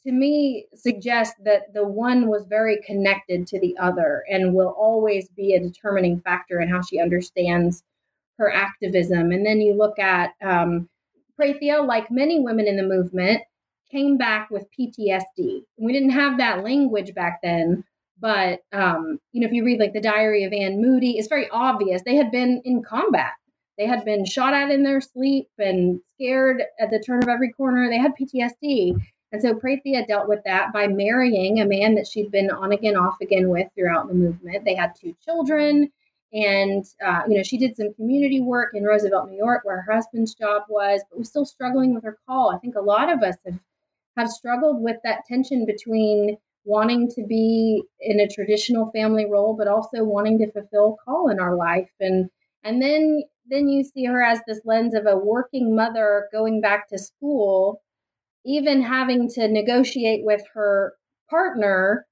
[0.02, 5.28] to me suggests that the one was very connected to the other and will always
[5.30, 7.84] be a determining factor in how she understands
[8.36, 9.30] her activism.
[9.30, 10.88] And then you look at um,
[11.38, 13.42] like many women in the movement,
[13.90, 15.62] came back with PTSD.
[15.78, 17.84] We didn't have that language back then,
[18.20, 21.48] but um, you know, if you read like the Diary of Anne Moody, it's very
[21.50, 23.32] obvious they had been in combat.
[23.78, 27.50] They had been shot at in their sleep and scared at the turn of every
[27.50, 27.88] corner.
[27.88, 28.94] They had PTSD.
[29.32, 32.96] And so Prathia dealt with that by marrying a man that she'd been on again,
[32.96, 34.64] off again with throughout the movement.
[34.64, 35.90] They had two children.
[36.32, 39.92] And, uh, you know, she did some community work in Roosevelt, New York, where her
[39.92, 42.50] husband's job was, but was still struggling with her call.
[42.50, 43.58] I think a lot of us have,
[44.16, 49.68] have struggled with that tension between wanting to be in a traditional family role, but
[49.68, 51.90] also wanting to fulfill call in our life.
[52.00, 52.28] And,
[52.64, 56.88] and then, then you see her as this lens of a working mother going back
[56.88, 57.80] to school
[58.44, 60.94] even having to negotiate with her
[61.28, 62.06] partner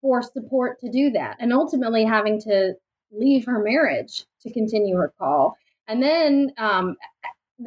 [0.00, 2.74] for support to do that, and ultimately having to
[3.10, 5.56] leave her marriage to continue her call.
[5.88, 6.96] And then um,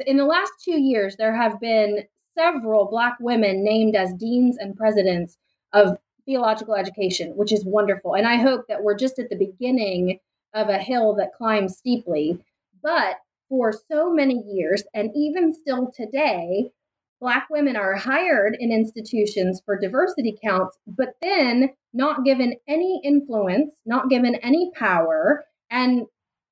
[0.06, 2.04] in the last two years, there have been
[2.36, 5.36] several Black women named as deans and presidents
[5.72, 5.96] of
[6.28, 8.14] theological education, which is wonderful.
[8.14, 10.20] And I hope that we're just at the beginning
[10.54, 12.38] of a hill that climbs steeply.
[12.82, 13.16] But
[13.48, 16.70] for so many years, and even still today,
[17.20, 23.72] Black women are hired in institutions for diversity counts, but then not given any influence,
[23.84, 26.06] not given any power, and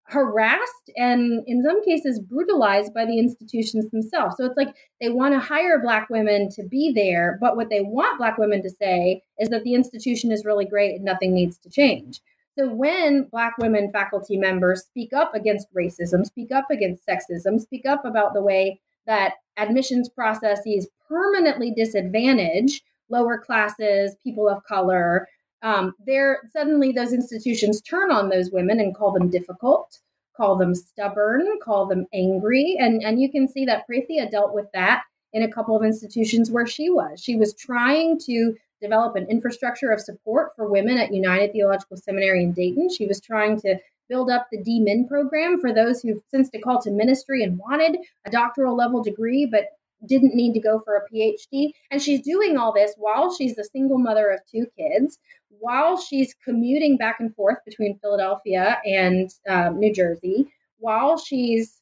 [0.09, 4.37] harassed and in some cases brutalized by the institutions themselves.
[4.37, 7.81] So it's like they want to hire Black women to be there, but what they
[7.81, 11.59] want Black women to say is that the institution is really great and nothing needs
[11.59, 12.21] to change.
[12.59, 17.85] So when Black women faculty members speak up against racism, speak up against sexism, speak
[17.85, 25.29] up about the way that admissions processes permanently disadvantage lower classes, people of color.
[25.63, 29.99] Um, there suddenly those institutions turn on those women and call them difficult,
[30.37, 34.67] call them stubborn, call them angry, and and you can see that Prathia dealt with
[34.75, 37.21] that in a couple of institutions where she was.
[37.23, 42.43] She was trying to develop an infrastructure of support for women at United Theological Seminary
[42.43, 42.91] in Dayton.
[42.91, 43.77] She was trying to
[44.09, 47.99] build up the DMin program for those who've since to call to ministry and wanted
[48.27, 49.67] a doctoral level degree, but
[50.07, 51.71] didn't need to go for a PhD.
[51.91, 56.35] And she's doing all this while she's the single mother of two kids, while she's
[56.45, 60.47] commuting back and forth between Philadelphia and um, New Jersey,
[60.79, 61.81] while she's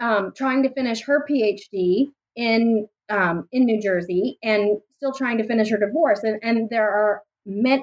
[0.00, 5.46] um, trying to finish her PhD in um, in New Jersey and still trying to
[5.46, 6.22] finish her divorce.
[6.22, 7.82] And, and there are men,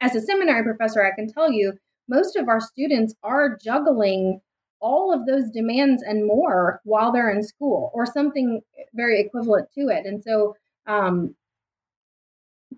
[0.00, 1.74] as a seminary professor, I can tell you
[2.08, 4.40] most of our students are juggling
[4.80, 8.60] all of those demands and more while they're in school or something
[8.94, 10.06] very equivalent to it.
[10.06, 11.34] And so, um,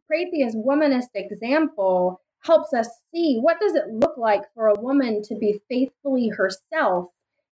[0.06, 5.34] Prathia's womanist example helps us see what does it look like for a woman to
[5.34, 7.10] be faithfully herself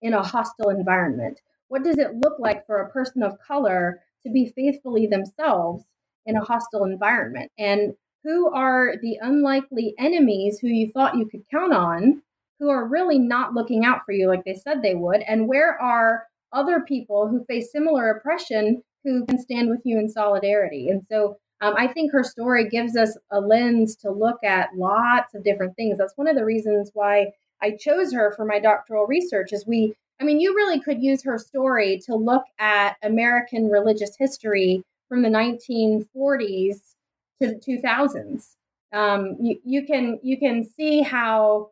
[0.01, 1.41] in a hostile environment?
[1.67, 5.83] What does it look like for a person of color to be faithfully themselves
[6.25, 7.51] in a hostile environment?
[7.57, 12.21] And who are the unlikely enemies who you thought you could count on
[12.59, 15.79] who are really not looking out for you like they said they would and where
[15.81, 21.03] are other people who face similar oppression who can stand with you in solidarity and
[21.09, 25.43] so um, i think her story gives us a lens to look at lots of
[25.43, 27.27] different things that's one of the reasons why
[27.61, 31.23] i chose her for my doctoral research is we i mean you really could use
[31.23, 36.95] her story to look at american religious history from the 1940s
[37.41, 38.55] to the 2000s.
[38.93, 41.69] Um, you, you can you can see how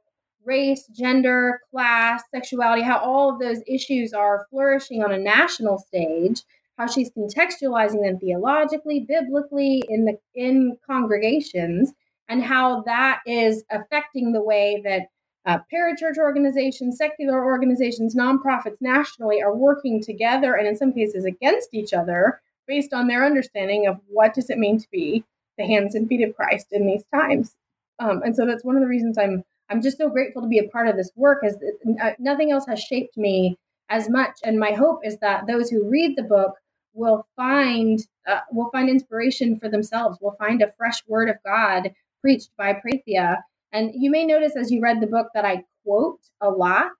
[0.47, 6.41] race, gender, class, sexuality, how all of those issues are flourishing on a national stage.
[6.77, 11.91] How she's contextualizing them theologically, biblically, in the in congregations,
[12.29, 15.07] and how that is affecting the way that
[15.47, 21.73] uh, parachurch organizations, secular organizations, nonprofits nationally are working together and in some cases against
[21.73, 25.23] each other based on their understanding of what does it mean to be
[25.57, 27.55] the hands and feet of Christ in these times.
[27.99, 30.59] Um, and so that's one of the reasons I'm I'm just so grateful to be
[30.59, 31.43] a part of this work.
[31.43, 31.57] As
[32.01, 33.57] uh, nothing else has shaped me
[33.89, 34.38] as much.
[34.43, 36.53] And my hope is that those who read the book
[36.93, 40.18] will find uh, will find inspiration for themselves.
[40.22, 41.91] Will find a fresh word of God
[42.22, 43.38] preached by Prathia.
[43.72, 46.91] And you may notice as you read the book that I quote a lot,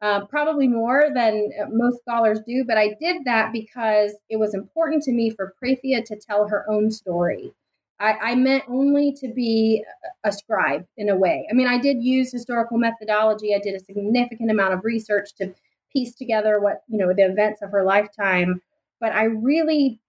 [0.00, 2.64] uh, probably more than most scholars do.
[2.66, 6.64] But I did that because it was important to me for Prathia to tell her
[6.68, 7.52] own story.
[8.00, 9.84] I, I, meant only to be
[10.24, 11.46] a scribe in a way.
[11.50, 13.54] I mean, I did use historical methodology.
[13.54, 15.52] I did a significant amount of research to
[15.92, 18.62] piece together what, you know, the events of her lifetime.
[19.00, 20.00] But I really,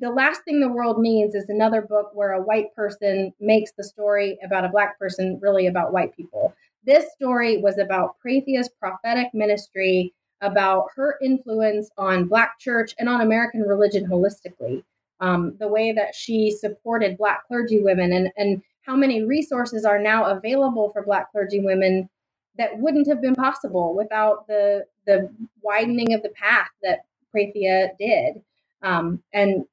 [0.00, 3.84] the last thing the world needs is another book where a white person makes the
[3.84, 6.54] story about a black person really about white people.
[6.84, 13.20] This story was about Prathia's prophetic ministry, about her influence on black church and on
[13.20, 14.84] American religion holistically
[15.20, 19.98] um, the way that she supported Black clergy women, and, and how many resources are
[19.98, 22.08] now available for Black clergy women
[22.58, 25.30] that wouldn't have been possible without the the
[25.62, 27.04] widening of the path that
[27.34, 28.42] Prathia did.
[28.82, 29.64] Um, and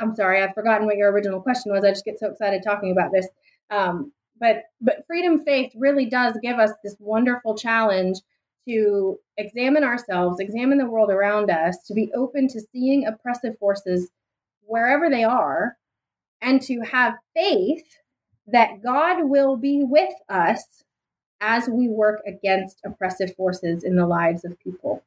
[0.00, 1.84] I'm sorry, I've forgotten what your original question was.
[1.84, 3.28] I just get so excited talking about this.
[3.70, 8.18] Um, but but freedom faith really does give us this wonderful challenge
[8.68, 14.10] to examine ourselves, examine the world around us, to be open to seeing oppressive forces
[14.68, 15.76] wherever they are,
[16.40, 17.84] and to have faith
[18.46, 20.62] that God will be with us
[21.40, 25.02] as we work against oppressive forces in the lives of people.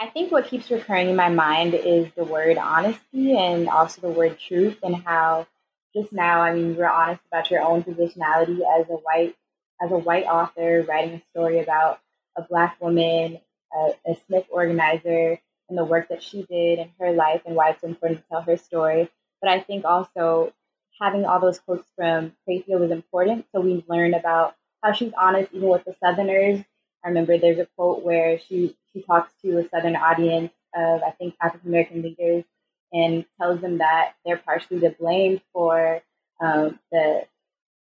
[0.00, 4.08] I think what keeps recurring in my mind is the word honesty and also the
[4.08, 5.46] word truth, and how
[5.94, 9.34] just now, I mean, you were honest about your own positionality as a white
[9.80, 12.00] as a white author writing a story about
[12.36, 13.40] a black woman,
[13.72, 15.38] a, a SNCC organizer,
[15.68, 18.42] and the work that she did in her life and why it's important to tell
[18.42, 19.08] her story.
[19.40, 20.52] But I think also
[21.00, 23.46] having all those quotes from Prathia was important.
[23.52, 26.64] So we learned about how she's honest even with the Southerners.
[27.04, 31.10] I remember there's a quote where she, she talks to a Southern audience of, I
[31.12, 32.44] think, African American leaders
[32.92, 36.00] and tells them that they're partially to blame for
[36.40, 37.26] um, the,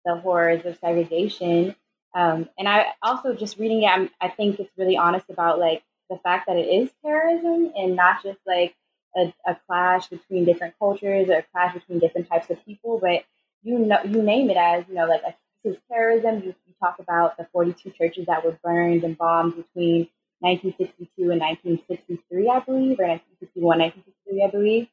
[0.05, 1.75] the horrors of segregation.
[2.13, 5.83] Um, and I also just reading it, I'm, I think it's really honest about like
[6.11, 8.75] the fact that it is terrorism and not just like
[9.15, 13.23] a, a clash between different cultures or a clash between different types of people, but
[13.63, 15.33] you know you name it as you know like a,
[15.63, 16.35] this is terrorism.
[16.43, 20.09] You, you talk about the 42 churches that were burned and bombed between
[20.39, 24.87] 1962 and 1963, I believe, or 1961, 1963, I believe.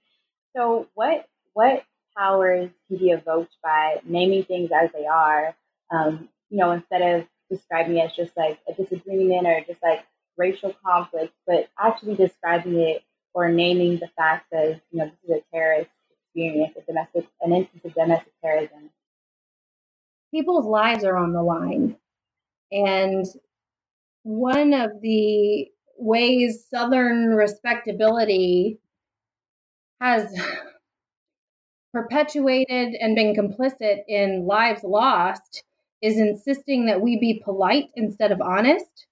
[0.55, 1.85] So what what
[2.17, 5.57] powers can be evoked by naming things as they are?
[5.91, 10.05] Um, you know, instead of describing it as just like a disagreement or just like
[10.39, 13.03] racial conflict, but actually describing it
[13.35, 17.53] or naming the fact that you know this is a terrorist experience, a domestic, an
[17.53, 18.91] instance of domestic terrorism.
[20.31, 21.97] People's lives are on the line,
[22.73, 23.27] and
[24.23, 28.79] one of the ways Southern respectability
[30.01, 30.33] has
[31.93, 35.65] perpetuated and been complicit in lives lost
[36.01, 39.07] is insisting that we be polite instead of honest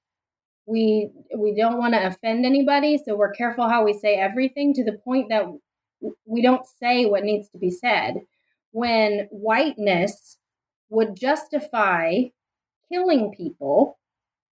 [0.66, 4.84] we we don't want to offend anybody so we're careful how we say everything to
[4.84, 5.46] the point that
[6.24, 8.22] we don't say what needs to be said.
[8.72, 10.38] When whiteness
[10.90, 12.24] would justify
[12.92, 13.98] killing people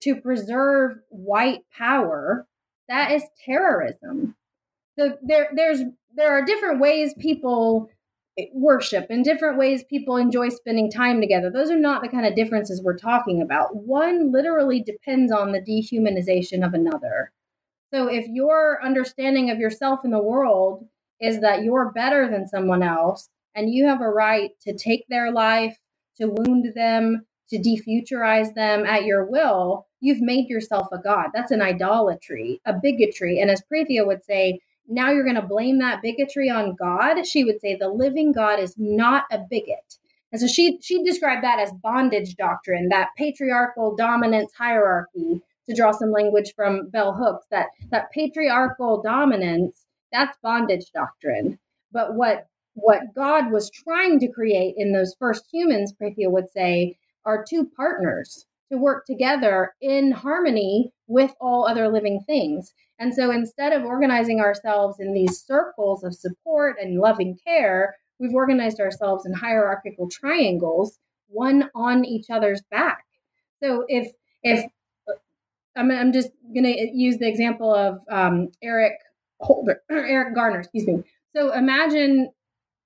[0.02, 2.46] to preserve white power
[2.88, 4.36] that is terrorism.
[4.98, 5.80] So there there's
[6.14, 7.88] there are different ways people
[8.38, 11.50] Eh, worship in different ways people enjoy spending time together.
[11.50, 13.76] Those are not the kind of differences we're talking about.
[13.76, 17.32] One literally depends on the dehumanization of another.
[17.92, 20.86] So if your understanding of yourself in the world
[21.20, 25.30] is that you're better than someone else and you have a right to take their
[25.30, 25.76] life
[26.16, 31.28] to wound them to defuturize them at your will you've made yourself a god.
[31.32, 33.40] That's an idolatry a bigotry.
[33.40, 37.26] And as Prathia would say now you're going to blame that bigotry on God.
[37.26, 39.98] She would say the living God is not a bigot.
[40.32, 45.92] And so she she described that as bondage doctrine, that patriarchal dominance hierarchy, to draw
[45.92, 51.58] some language from bell hooks, that that patriarchal dominance, that's bondage doctrine.
[51.92, 56.96] But what what God was trying to create in those first humans, Prathia would say,
[57.24, 62.74] are two partners to work together in harmony with all other living things.
[62.98, 68.34] And so instead of organizing ourselves in these circles of support and loving care, we've
[68.34, 73.04] organized ourselves in hierarchical triangles, one on each other's back.
[73.62, 74.64] So if if
[75.76, 78.92] I'm, I'm just going to use the example of um, Eric
[79.40, 81.02] Holder, Eric Garner, excuse me.
[81.34, 82.30] So imagine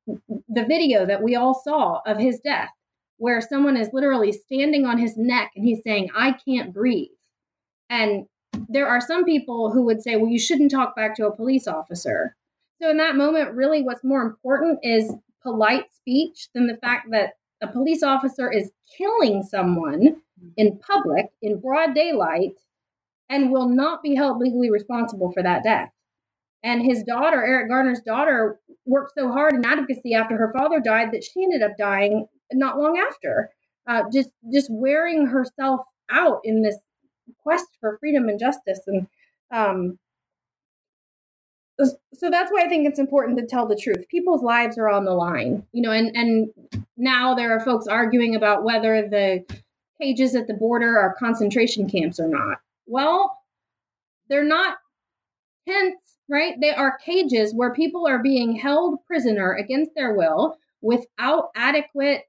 [0.07, 2.71] the video that we all saw of his death,
[3.19, 7.11] where someone is literally standing on his neck and he's saying, "I can't breathe,"
[7.91, 8.27] and
[8.69, 11.67] there are some people who would say, well, you shouldn't talk back to a police
[11.67, 12.37] officer.
[12.81, 17.35] So, in that moment, really what's more important is polite speech than the fact that
[17.61, 20.17] a police officer is killing someone
[20.57, 22.53] in public in broad daylight
[23.29, 25.91] and will not be held legally responsible for that death.
[26.63, 31.13] And his daughter, Eric Garner's daughter, worked so hard in advocacy after her father died
[31.13, 33.51] that she ended up dying not long after.
[33.87, 35.81] Uh, just just wearing herself
[36.11, 36.77] out in this
[37.43, 39.07] quest for freedom and justice, and
[39.51, 39.99] um,
[42.15, 44.09] so that's why I think it's important to tell the truth.
[44.09, 46.49] People's lives are on the line, you know, and and
[46.97, 49.45] now there are folks arguing about whether the
[50.01, 52.59] cages at the border are concentration camps or not.
[52.87, 53.37] Well,
[54.29, 54.79] they're not
[55.69, 56.55] tents, right?
[56.61, 62.23] They are cages where people are being held prisoner against their will without adequate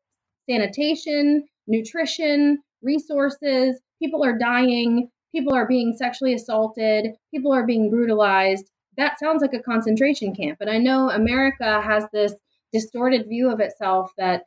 [0.50, 3.80] sanitation, nutrition, resources.
[4.00, 5.10] People are dying.
[5.32, 7.08] People are being sexually assaulted.
[7.32, 8.72] People are being brutalized.
[8.98, 10.58] That sounds like a concentration camp.
[10.62, 12.34] And I know America has this
[12.74, 14.44] distorted view of itself that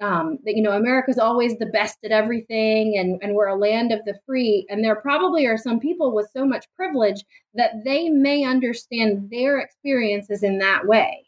[0.00, 3.92] um, that you know America's always the best at everything, and and we're a land
[3.92, 4.66] of the free.
[4.68, 7.24] And there probably are some people with so much privilege
[7.54, 11.26] that they may understand their experiences in that way.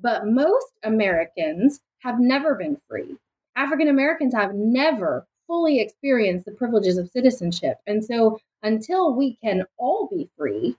[0.00, 3.16] But most Americans have never been free.
[3.56, 9.64] African Americans have never fully experience the privileges of citizenship, and so until we can
[9.78, 10.76] all be free,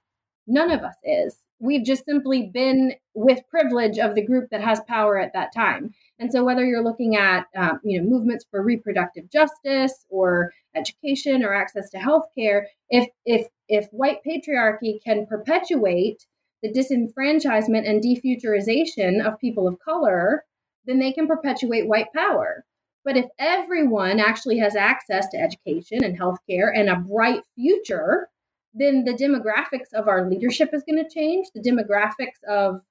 [0.47, 1.37] none of us is.
[1.59, 5.93] We've just simply been with privilege of the group that has power at that time.
[6.19, 11.43] And so, whether you're looking at um, you know movements for reproductive justice or education
[11.43, 16.25] or access to healthcare, if if if white patriarchy can perpetuate
[16.61, 20.43] the disenfranchisement and defuturization of people of color,
[20.85, 22.65] then they can perpetuate white power.
[23.05, 28.29] But if everyone actually has access to education and healthcare and a bright future,
[28.73, 31.47] then the demographics of our leadership is going to change.
[31.53, 32.81] The demographics of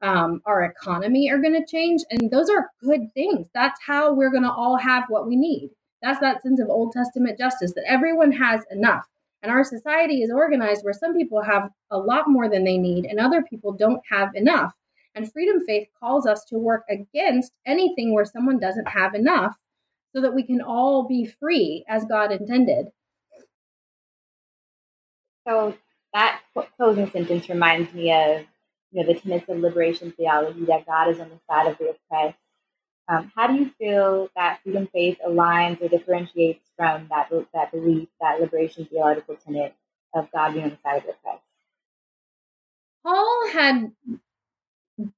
[0.00, 2.02] um, our economy are going to change.
[2.10, 3.48] And those are good things.
[3.52, 5.70] That's how we're going to all have what we need.
[6.02, 9.04] That's that sense of Old Testament justice that everyone has enough.
[9.42, 13.06] And our society is organized where some people have a lot more than they need
[13.06, 14.72] and other people don't have enough.
[15.16, 19.56] And freedom faith calls us to work against anything where someone doesn't have enough
[20.14, 22.86] so that we can all be free as God intended.
[25.46, 25.74] So
[26.12, 26.40] that
[26.76, 28.44] closing sentence reminds me of
[28.92, 31.90] you know, the tenets of liberation theology that God is on the side of the
[31.90, 32.38] oppressed.
[33.08, 38.08] Um, how do you feel that freedom faith aligns or differentiates from that that belief,
[38.20, 39.74] that liberation theological tenet
[40.14, 41.42] of God being on the side of the oppressed?
[43.02, 43.92] Paul had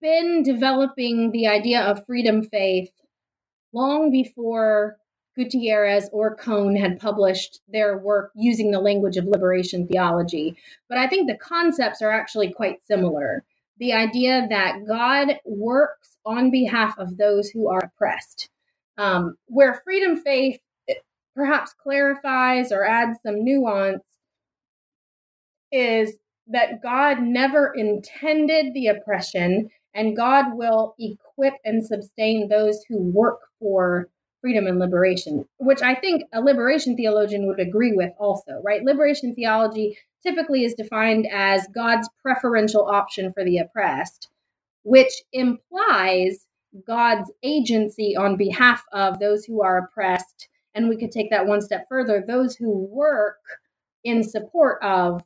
[0.01, 2.91] been developing the idea of freedom faith
[3.77, 4.97] long before
[5.37, 10.57] Gutierrez or Cone had published their work using the language of liberation theology.
[10.89, 13.45] But I think the concepts are actually quite similar
[13.79, 18.49] the idea that God works on behalf of those who are oppressed.
[18.99, 20.59] Um, where freedom faith
[21.35, 24.03] perhaps clarifies or adds some nuance
[25.71, 26.15] is
[26.49, 33.41] that God never intended the oppression and God will equip and sustain those who work
[33.59, 34.09] for
[34.43, 38.85] freedom and liberation, which I think a liberation theologian would agree with also, right?
[38.85, 44.29] Liberation theology typically is defined as God's preferential option for the oppressed,
[44.83, 46.47] which implies
[46.87, 50.49] God's agency on behalf of those who are oppressed.
[50.75, 53.39] And we could take that one step further those who work
[54.05, 55.23] in support of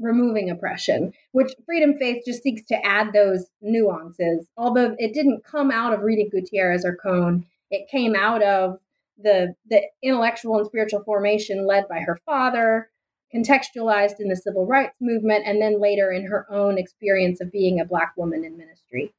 [0.00, 4.46] removing oppression, which Freedom Faith just seeks to add those nuances.
[4.56, 8.78] Although it didn't come out of reading Gutierrez or Cone, it came out of
[9.22, 12.88] the, the intellectual and spiritual formation led by her father,
[13.34, 17.78] contextualized in the civil rights movement, and then later in her own experience of being
[17.78, 19.12] a Black woman in ministry.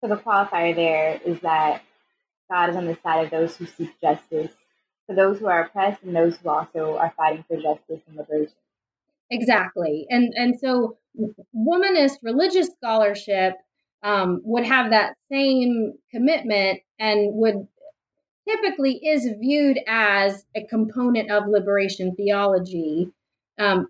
[0.00, 1.82] So the qualifier there is that
[2.50, 4.52] God is on the side of those who seek justice,
[5.06, 8.54] for those who are oppressed and those who also are fighting for justice and liberation.
[9.30, 10.96] Exactly, and and so
[11.54, 13.54] womanist religious scholarship
[14.02, 17.66] um, would have that same commitment and would
[18.48, 23.08] typically is viewed as a component of liberation theology.
[23.58, 23.88] Um,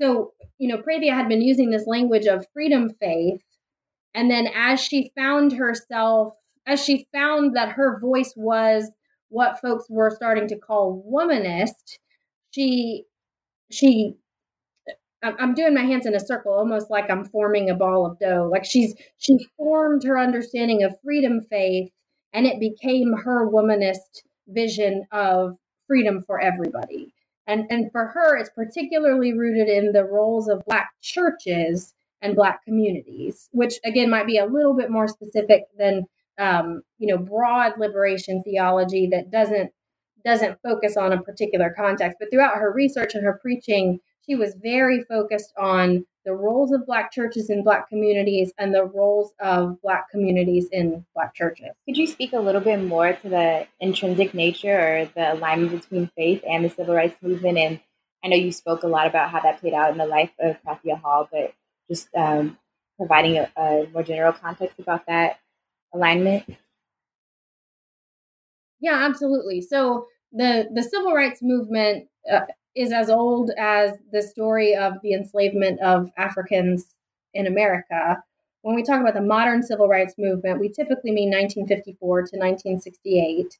[0.00, 3.40] so, you know, Prathia had been using this language of freedom faith.
[4.14, 6.34] And then as she found herself,
[6.66, 8.90] as she found that her voice was
[9.28, 11.98] what folks were starting to call womanist,
[12.50, 13.04] she
[13.70, 14.16] she
[15.22, 18.48] I'm doing my hands in a circle, almost like I'm forming a ball of dough.
[18.50, 21.90] Like she's she formed her understanding of freedom faith
[22.32, 25.56] and it became her womanist vision of
[25.86, 27.12] freedom for everybody.
[27.46, 31.92] And, and for her, it's particularly rooted in the roles of Black churches
[32.22, 36.04] and Black communities, which again might be a little bit more specific than
[36.38, 39.72] um, you know broad liberation theology that doesn't
[40.24, 42.18] doesn't focus on a particular context.
[42.20, 43.98] But throughout her research and her preaching,
[44.30, 48.84] she was very focused on the roles of Black churches in Black communities and the
[48.84, 51.70] roles of Black communities in Black churches.
[51.84, 56.10] Could you speak a little bit more to the intrinsic nature or the alignment between
[56.16, 57.58] faith and the civil rights movement?
[57.58, 57.80] And
[58.22, 60.62] I know you spoke a lot about how that played out in the life of
[60.62, 61.52] Prathia Hall, but
[61.90, 62.56] just um,
[62.98, 65.40] providing a, a more general context about that
[65.92, 66.44] alignment.
[68.80, 69.60] Yeah, absolutely.
[69.60, 72.42] So the the civil rights movement uh,
[72.74, 76.94] is as old as the story of the enslavement of Africans
[77.34, 78.22] in America.
[78.62, 83.58] When we talk about the modern civil rights movement, we typically mean 1954 to 1968.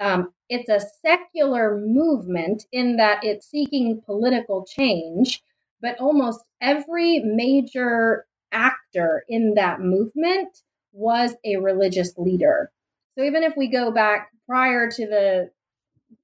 [0.00, 5.42] Um, it's a secular movement in that it's seeking political change,
[5.80, 12.70] but almost every major actor in that movement was a religious leader.
[13.16, 15.50] So even if we go back prior to the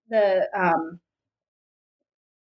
[0.08, 0.98] the um,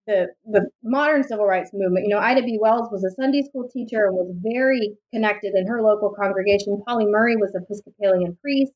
[0.08, 2.06] the the modern civil rights movement.
[2.08, 2.58] You know, Ida B.
[2.60, 6.82] Wells was a Sunday school teacher and was very connected in her local congregation.
[6.88, 8.72] Pauli Murray was an Episcopalian priest.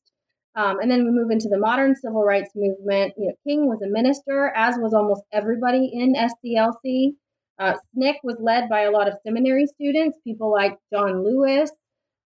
[0.55, 3.13] Um, and then we move into the modern civil rights movement.
[3.17, 7.15] You know, King was a minister, as was almost everybody in SCLC.
[7.59, 11.71] Uh, SNCC was led by a lot of seminary students, people like John Lewis,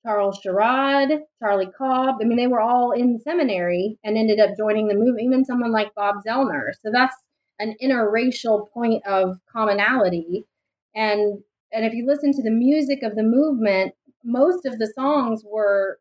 [0.05, 2.17] Charles Sherrod, Charlie Cobb.
[2.21, 5.25] I mean, they were all in seminary and ended up joining the movement.
[5.25, 6.73] Even someone like Bob Zellner.
[6.83, 7.15] So that's
[7.61, 10.47] an interracial point of commonality.
[10.95, 11.43] And
[11.73, 13.95] and if you listen to the music of the movement,
[14.25, 16.01] most of the songs were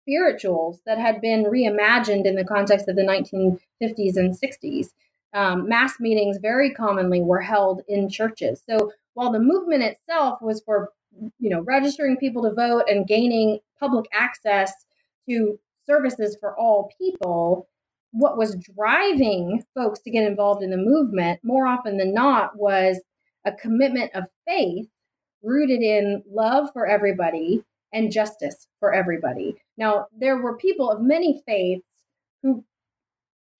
[0.00, 4.88] spirituals that had been reimagined in the context of the 1950s and 60s.
[5.34, 8.62] Um, mass meetings very commonly were held in churches.
[8.68, 10.90] So while the movement itself was for
[11.38, 14.72] you know registering people to vote and gaining public access
[15.28, 17.68] to services for all people,
[18.14, 23.00] what was driving folks to get involved in the movement more often than not was
[23.44, 24.86] a commitment of faith
[25.42, 29.56] rooted in love for everybody and justice for everybody.
[29.76, 31.84] Now, there were people of many faiths
[32.42, 32.64] who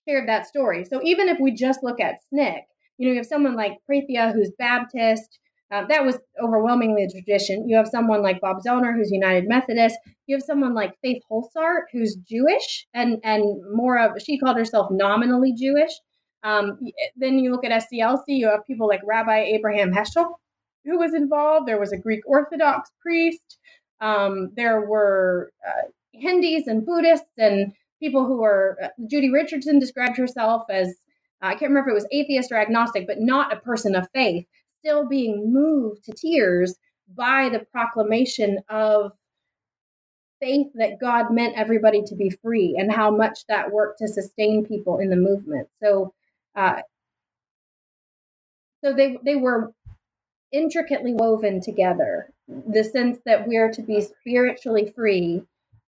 [0.08, 0.84] shared that story.
[0.84, 2.62] So even if we just look at SNCC,
[2.96, 5.40] you know, you have someone like Prathia who's Baptist,
[5.74, 7.68] uh, that was overwhelmingly a tradition.
[7.68, 9.96] You have someone like Bob Zellner, who's United Methodist.
[10.28, 13.42] You have someone like Faith Holsaert, who's Jewish and and
[13.74, 15.90] more of she called herself nominally Jewish.
[16.44, 16.78] Um,
[17.16, 20.34] then you look at SCLC, you have people like Rabbi Abraham Heschel,
[20.84, 21.66] who was involved.
[21.66, 23.58] There was a Greek Orthodox priest.
[24.00, 28.78] Um, there were uh, Hindus and Buddhists and people who were.
[28.80, 30.94] Uh, Judy Richardson described herself as
[31.42, 34.46] I can't remember if it was atheist or agnostic, but not a person of faith
[34.84, 36.76] still being moved to tears
[37.16, 39.12] by the proclamation of
[40.40, 44.66] faith that God meant everybody to be free and how much that worked to sustain
[44.66, 45.68] people in the movement.
[45.82, 46.12] So,
[46.54, 46.82] uh,
[48.82, 49.72] so they they were
[50.52, 52.30] intricately woven together.
[52.48, 55.42] The sense that we're to be spiritually free,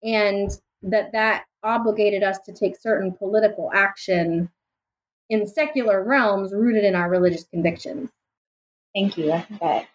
[0.04, 0.52] and
[0.84, 4.50] that that obligated us to take certain political action
[5.30, 8.10] in secular realms rooted in our religious convictions.
[8.94, 9.32] Thank you.
[9.32, 9.88] I think that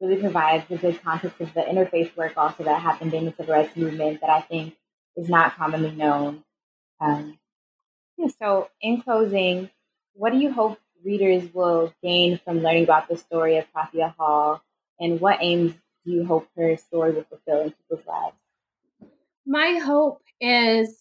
[0.00, 3.54] really provides a good context of the interfaith work also that happened in the civil
[3.54, 4.74] rights movement that I think
[5.16, 6.44] is not commonly known.
[7.00, 7.38] Um,
[8.38, 9.70] so, in closing,
[10.14, 14.62] what do you hope readers will gain from learning about the story of Prathia Hall,
[14.98, 15.72] and what aims
[16.04, 18.36] do you hope her story will fulfill in people's lives?
[19.46, 21.00] My hope is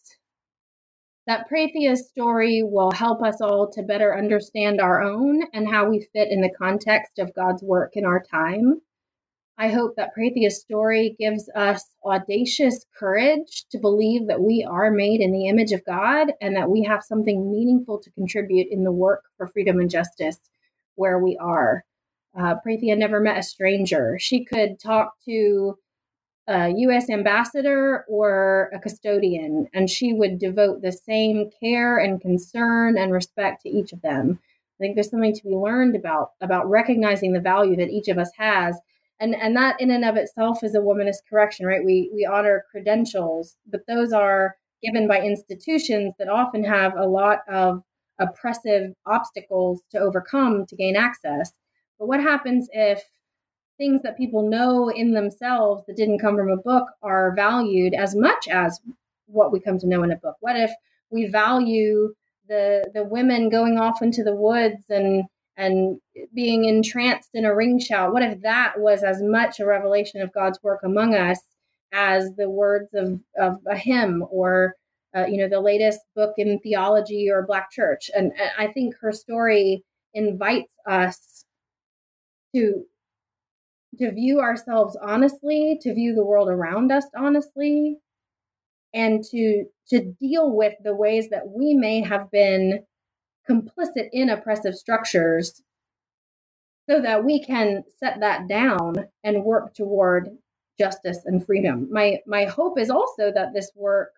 [1.30, 6.10] that Prathia's story will help us all to better understand our own and how we
[6.12, 8.82] fit in the context of God's work in our time.
[9.56, 15.22] I hope that Prathia's story gives us audacious courage to believe that we are made
[15.22, 18.92] in the image of God and that we have something meaningful to contribute in the
[18.92, 20.40] work for freedom and justice
[20.96, 21.86] where we are.
[22.36, 24.18] Uh, Prathia never met a stranger.
[24.20, 25.78] She could talk to
[26.50, 27.10] a U.S.
[27.12, 33.62] ambassador or a custodian, and she would devote the same care and concern and respect
[33.62, 34.40] to each of them.
[34.80, 38.18] I think there's something to be learned about about recognizing the value that each of
[38.18, 38.80] us has,
[39.20, 41.86] and and that in and of itself is a womanist correction, right?
[41.86, 47.40] We we honor credentials, but those are given by institutions that often have a lot
[47.48, 47.84] of
[48.20, 51.52] oppressive obstacles to overcome to gain access.
[52.00, 53.04] But what happens if
[53.80, 58.16] things that people know in themselves that didn't come from a book are valued as
[58.16, 58.80] much as
[59.26, 60.36] what we come to know in a book?
[60.42, 60.72] What if
[61.10, 62.14] we value
[62.50, 65.24] the the women going off into the woods and
[65.56, 66.00] and
[66.34, 68.14] being entranced in a ring shout.
[68.14, 71.40] What if that was as much a revelation of God's work among us
[71.92, 74.76] as the words of, of a hymn or
[75.16, 78.10] uh, you know the latest book in theology or Black Church?
[78.16, 81.46] And, and I think her story invites us
[82.56, 82.84] to
[83.98, 87.98] to view ourselves honestly, to view the world around us honestly,
[88.94, 92.84] and to to deal with the ways that we may have been
[93.50, 95.64] complicit in oppressive structures
[96.90, 100.30] so that we can set that down and work toward
[100.80, 101.88] justice and freedom.
[101.92, 104.12] My my hope is also that this work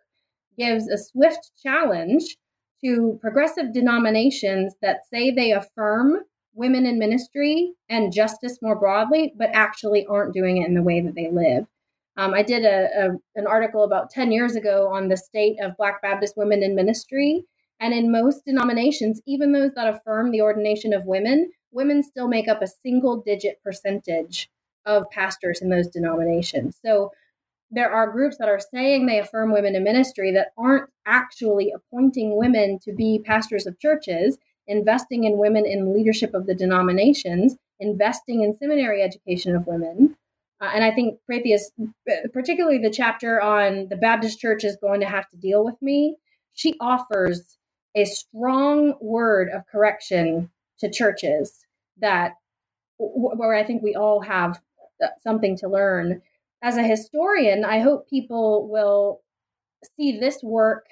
[0.58, 2.38] gives a swift challenge
[2.84, 6.18] to progressive denominations that say they affirm
[6.54, 11.02] women in ministry and justice more broadly, but actually aren't doing it in the way
[11.02, 11.66] that they live.
[12.18, 15.78] Um, I did a, a, an article about 10 years ago on the state of
[15.78, 17.44] Black Baptist women in ministry.
[17.80, 22.48] And in most denominations, even those that affirm the ordination of women, women still make
[22.48, 24.50] up a single digit percentage
[24.86, 26.78] of pastors in those denominations.
[26.84, 27.12] So
[27.72, 32.36] there are groups that are saying they affirm women in ministry that aren't actually appointing
[32.36, 34.38] women to be pastors of churches,
[34.68, 40.16] investing in women in leadership of the denominations, investing in seminary education of women.
[40.62, 41.60] Uh, and I think Prathia,
[42.34, 46.18] particularly the chapter on the Baptist church is going to have to deal with me,
[46.54, 47.58] she offers
[47.96, 50.50] a strong word of correction
[50.80, 51.66] to churches
[52.00, 52.34] that
[52.98, 54.62] where I think we all have
[55.04, 56.22] uh, something to learn.
[56.62, 59.22] As a historian, I hope people will
[59.98, 60.86] see this work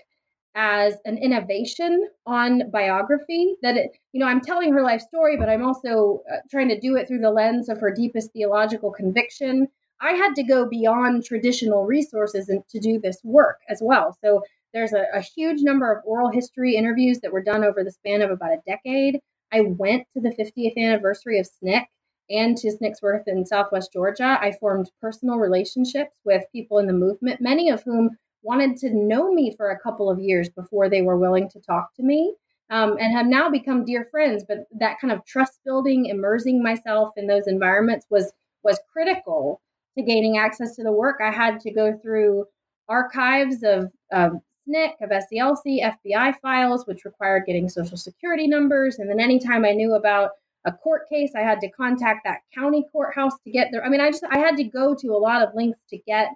[0.60, 5.48] as an innovation on biography that it you know i'm telling her life story but
[5.48, 9.68] i'm also uh, trying to do it through the lens of her deepest theological conviction.
[10.02, 14.18] I had to go beyond traditional resources and to do this work as well.
[14.24, 14.44] So
[14.74, 18.22] there's a, a huge number of oral history interviews that were done over the span
[18.22, 19.20] of about a decade.
[19.52, 21.86] I went to the 50th anniversary of sncc
[22.30, 24.38] and to SNCC's Worth in Southwest Georgia.
[24.40, 29.34] I formed personal relationships with people in the movement, many of whom wanted to know
[29.34, 32.34] me for a couple of years before they were willing to talk to me
[32.70, 37.12] um, and have now become dear friends but that kind of trust building immersing myself
[37.18, 38.32] in those environments was
[38.64, 39.62] was critical
[39.98, 42.46] to gaining access to the work i had to go through
[42.88, 49.00] archives of um, SNCC, of SCLC, FBI files, which required getting social security numbers.
[49.00, 50.32] And then anytime I knew about
[50.66, 53.84] a court case, I had to contact that county courthouse to get there.
[53.84, 56.30] I mean, I just I had to go to a lot of links to get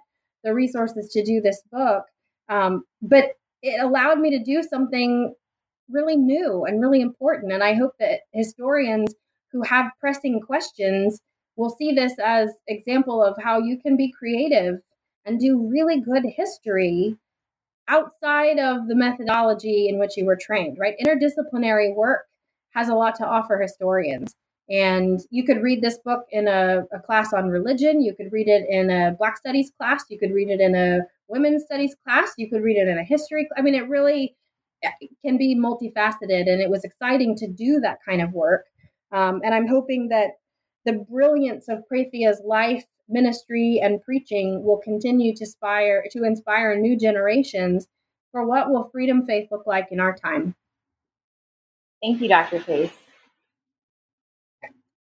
[0.44, 2.04] the resources to do this book.
[2.48, 3.32] Um, but
[3.62, 5.34] it allowed me to do something
[5.90, 7.52] really new and really important.
[7.52, 9.14] And I hope that historians
[9.52, 11.20] who have pressing questions
[11.56, 14.80] will see this as example of how you can be creative
[15.24, 17.16] and do really good history
[17.88, 20.94] outside of the methodology in which you were trained, right?
[21.04, 22.22] Interdisciplinary work
[22.70, 24.34] has a lot to offer historians.
[24.70, 28.00] And you could read this book in a, a, class on religion.
[28.00, 30.04] You could read it in a Black Studies class.
[30.08, 32.32] You could read it in a Women's Studies class.
[32.38, 33.46] You could read it in a history.
[33.58, 34.36] I mean, it really
[34.82, 34.90] eh,
[35.22, 36.48] can be multifaceted.
[36.48, 38.64] And it was exciting to do that kind of work.
[39.12, 40.38] Um, and I'm hoping that
[40.86, 46.98] the brilliance of Prathia's life, ministry, and preaching will continue to inspire to inspire new
[46.98, 47.86] generations
[48.32, 50.54] for what will freedom faith look like in our time.
[52.02, 52.60] Thank you, Dr.
[52.60, 53.03] Pace.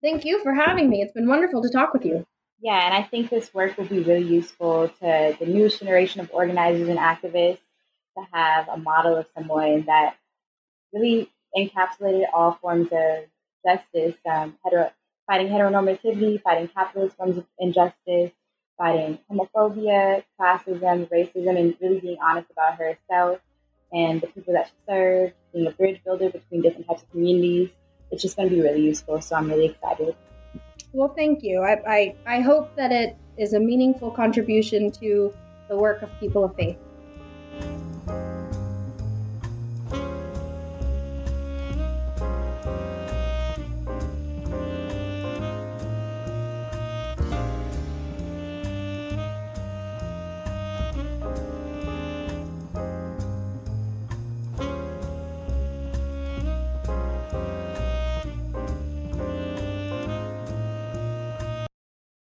[0.03, 1.03] Thank you for having me.
[1.03, 2.27] It's been wonderful to talk with you.
[2.63, 6.31] Yeah, and I think this work will be really useful to the newest generation of
[6.33, 7.59] organizers and activists
[8.17, 10.17] to have a model of someone that
[10.93, 13.25] really encapsulated all forms of
[13.65, 14.91] justice, um, hetero,
[15.27, 18.33] fighting heteronormativity, fighting capitalist forms of injustice,
[18.79, 23.39] fighting homophobia, classism, racism, and really being honest about herself
[23.93, 27.71] and the people that she served, being a bridge builder between different types of communities
[28.11, 29.21] it's just going to be really useful.
[29.21, 30.15] So I'm really excited.
[30.93, 31.61] Well, thank you.
[31.61, 35.33] I, I, I hope that it is a meaningful contribution to
[35.69, 36.77] the work of people of faith.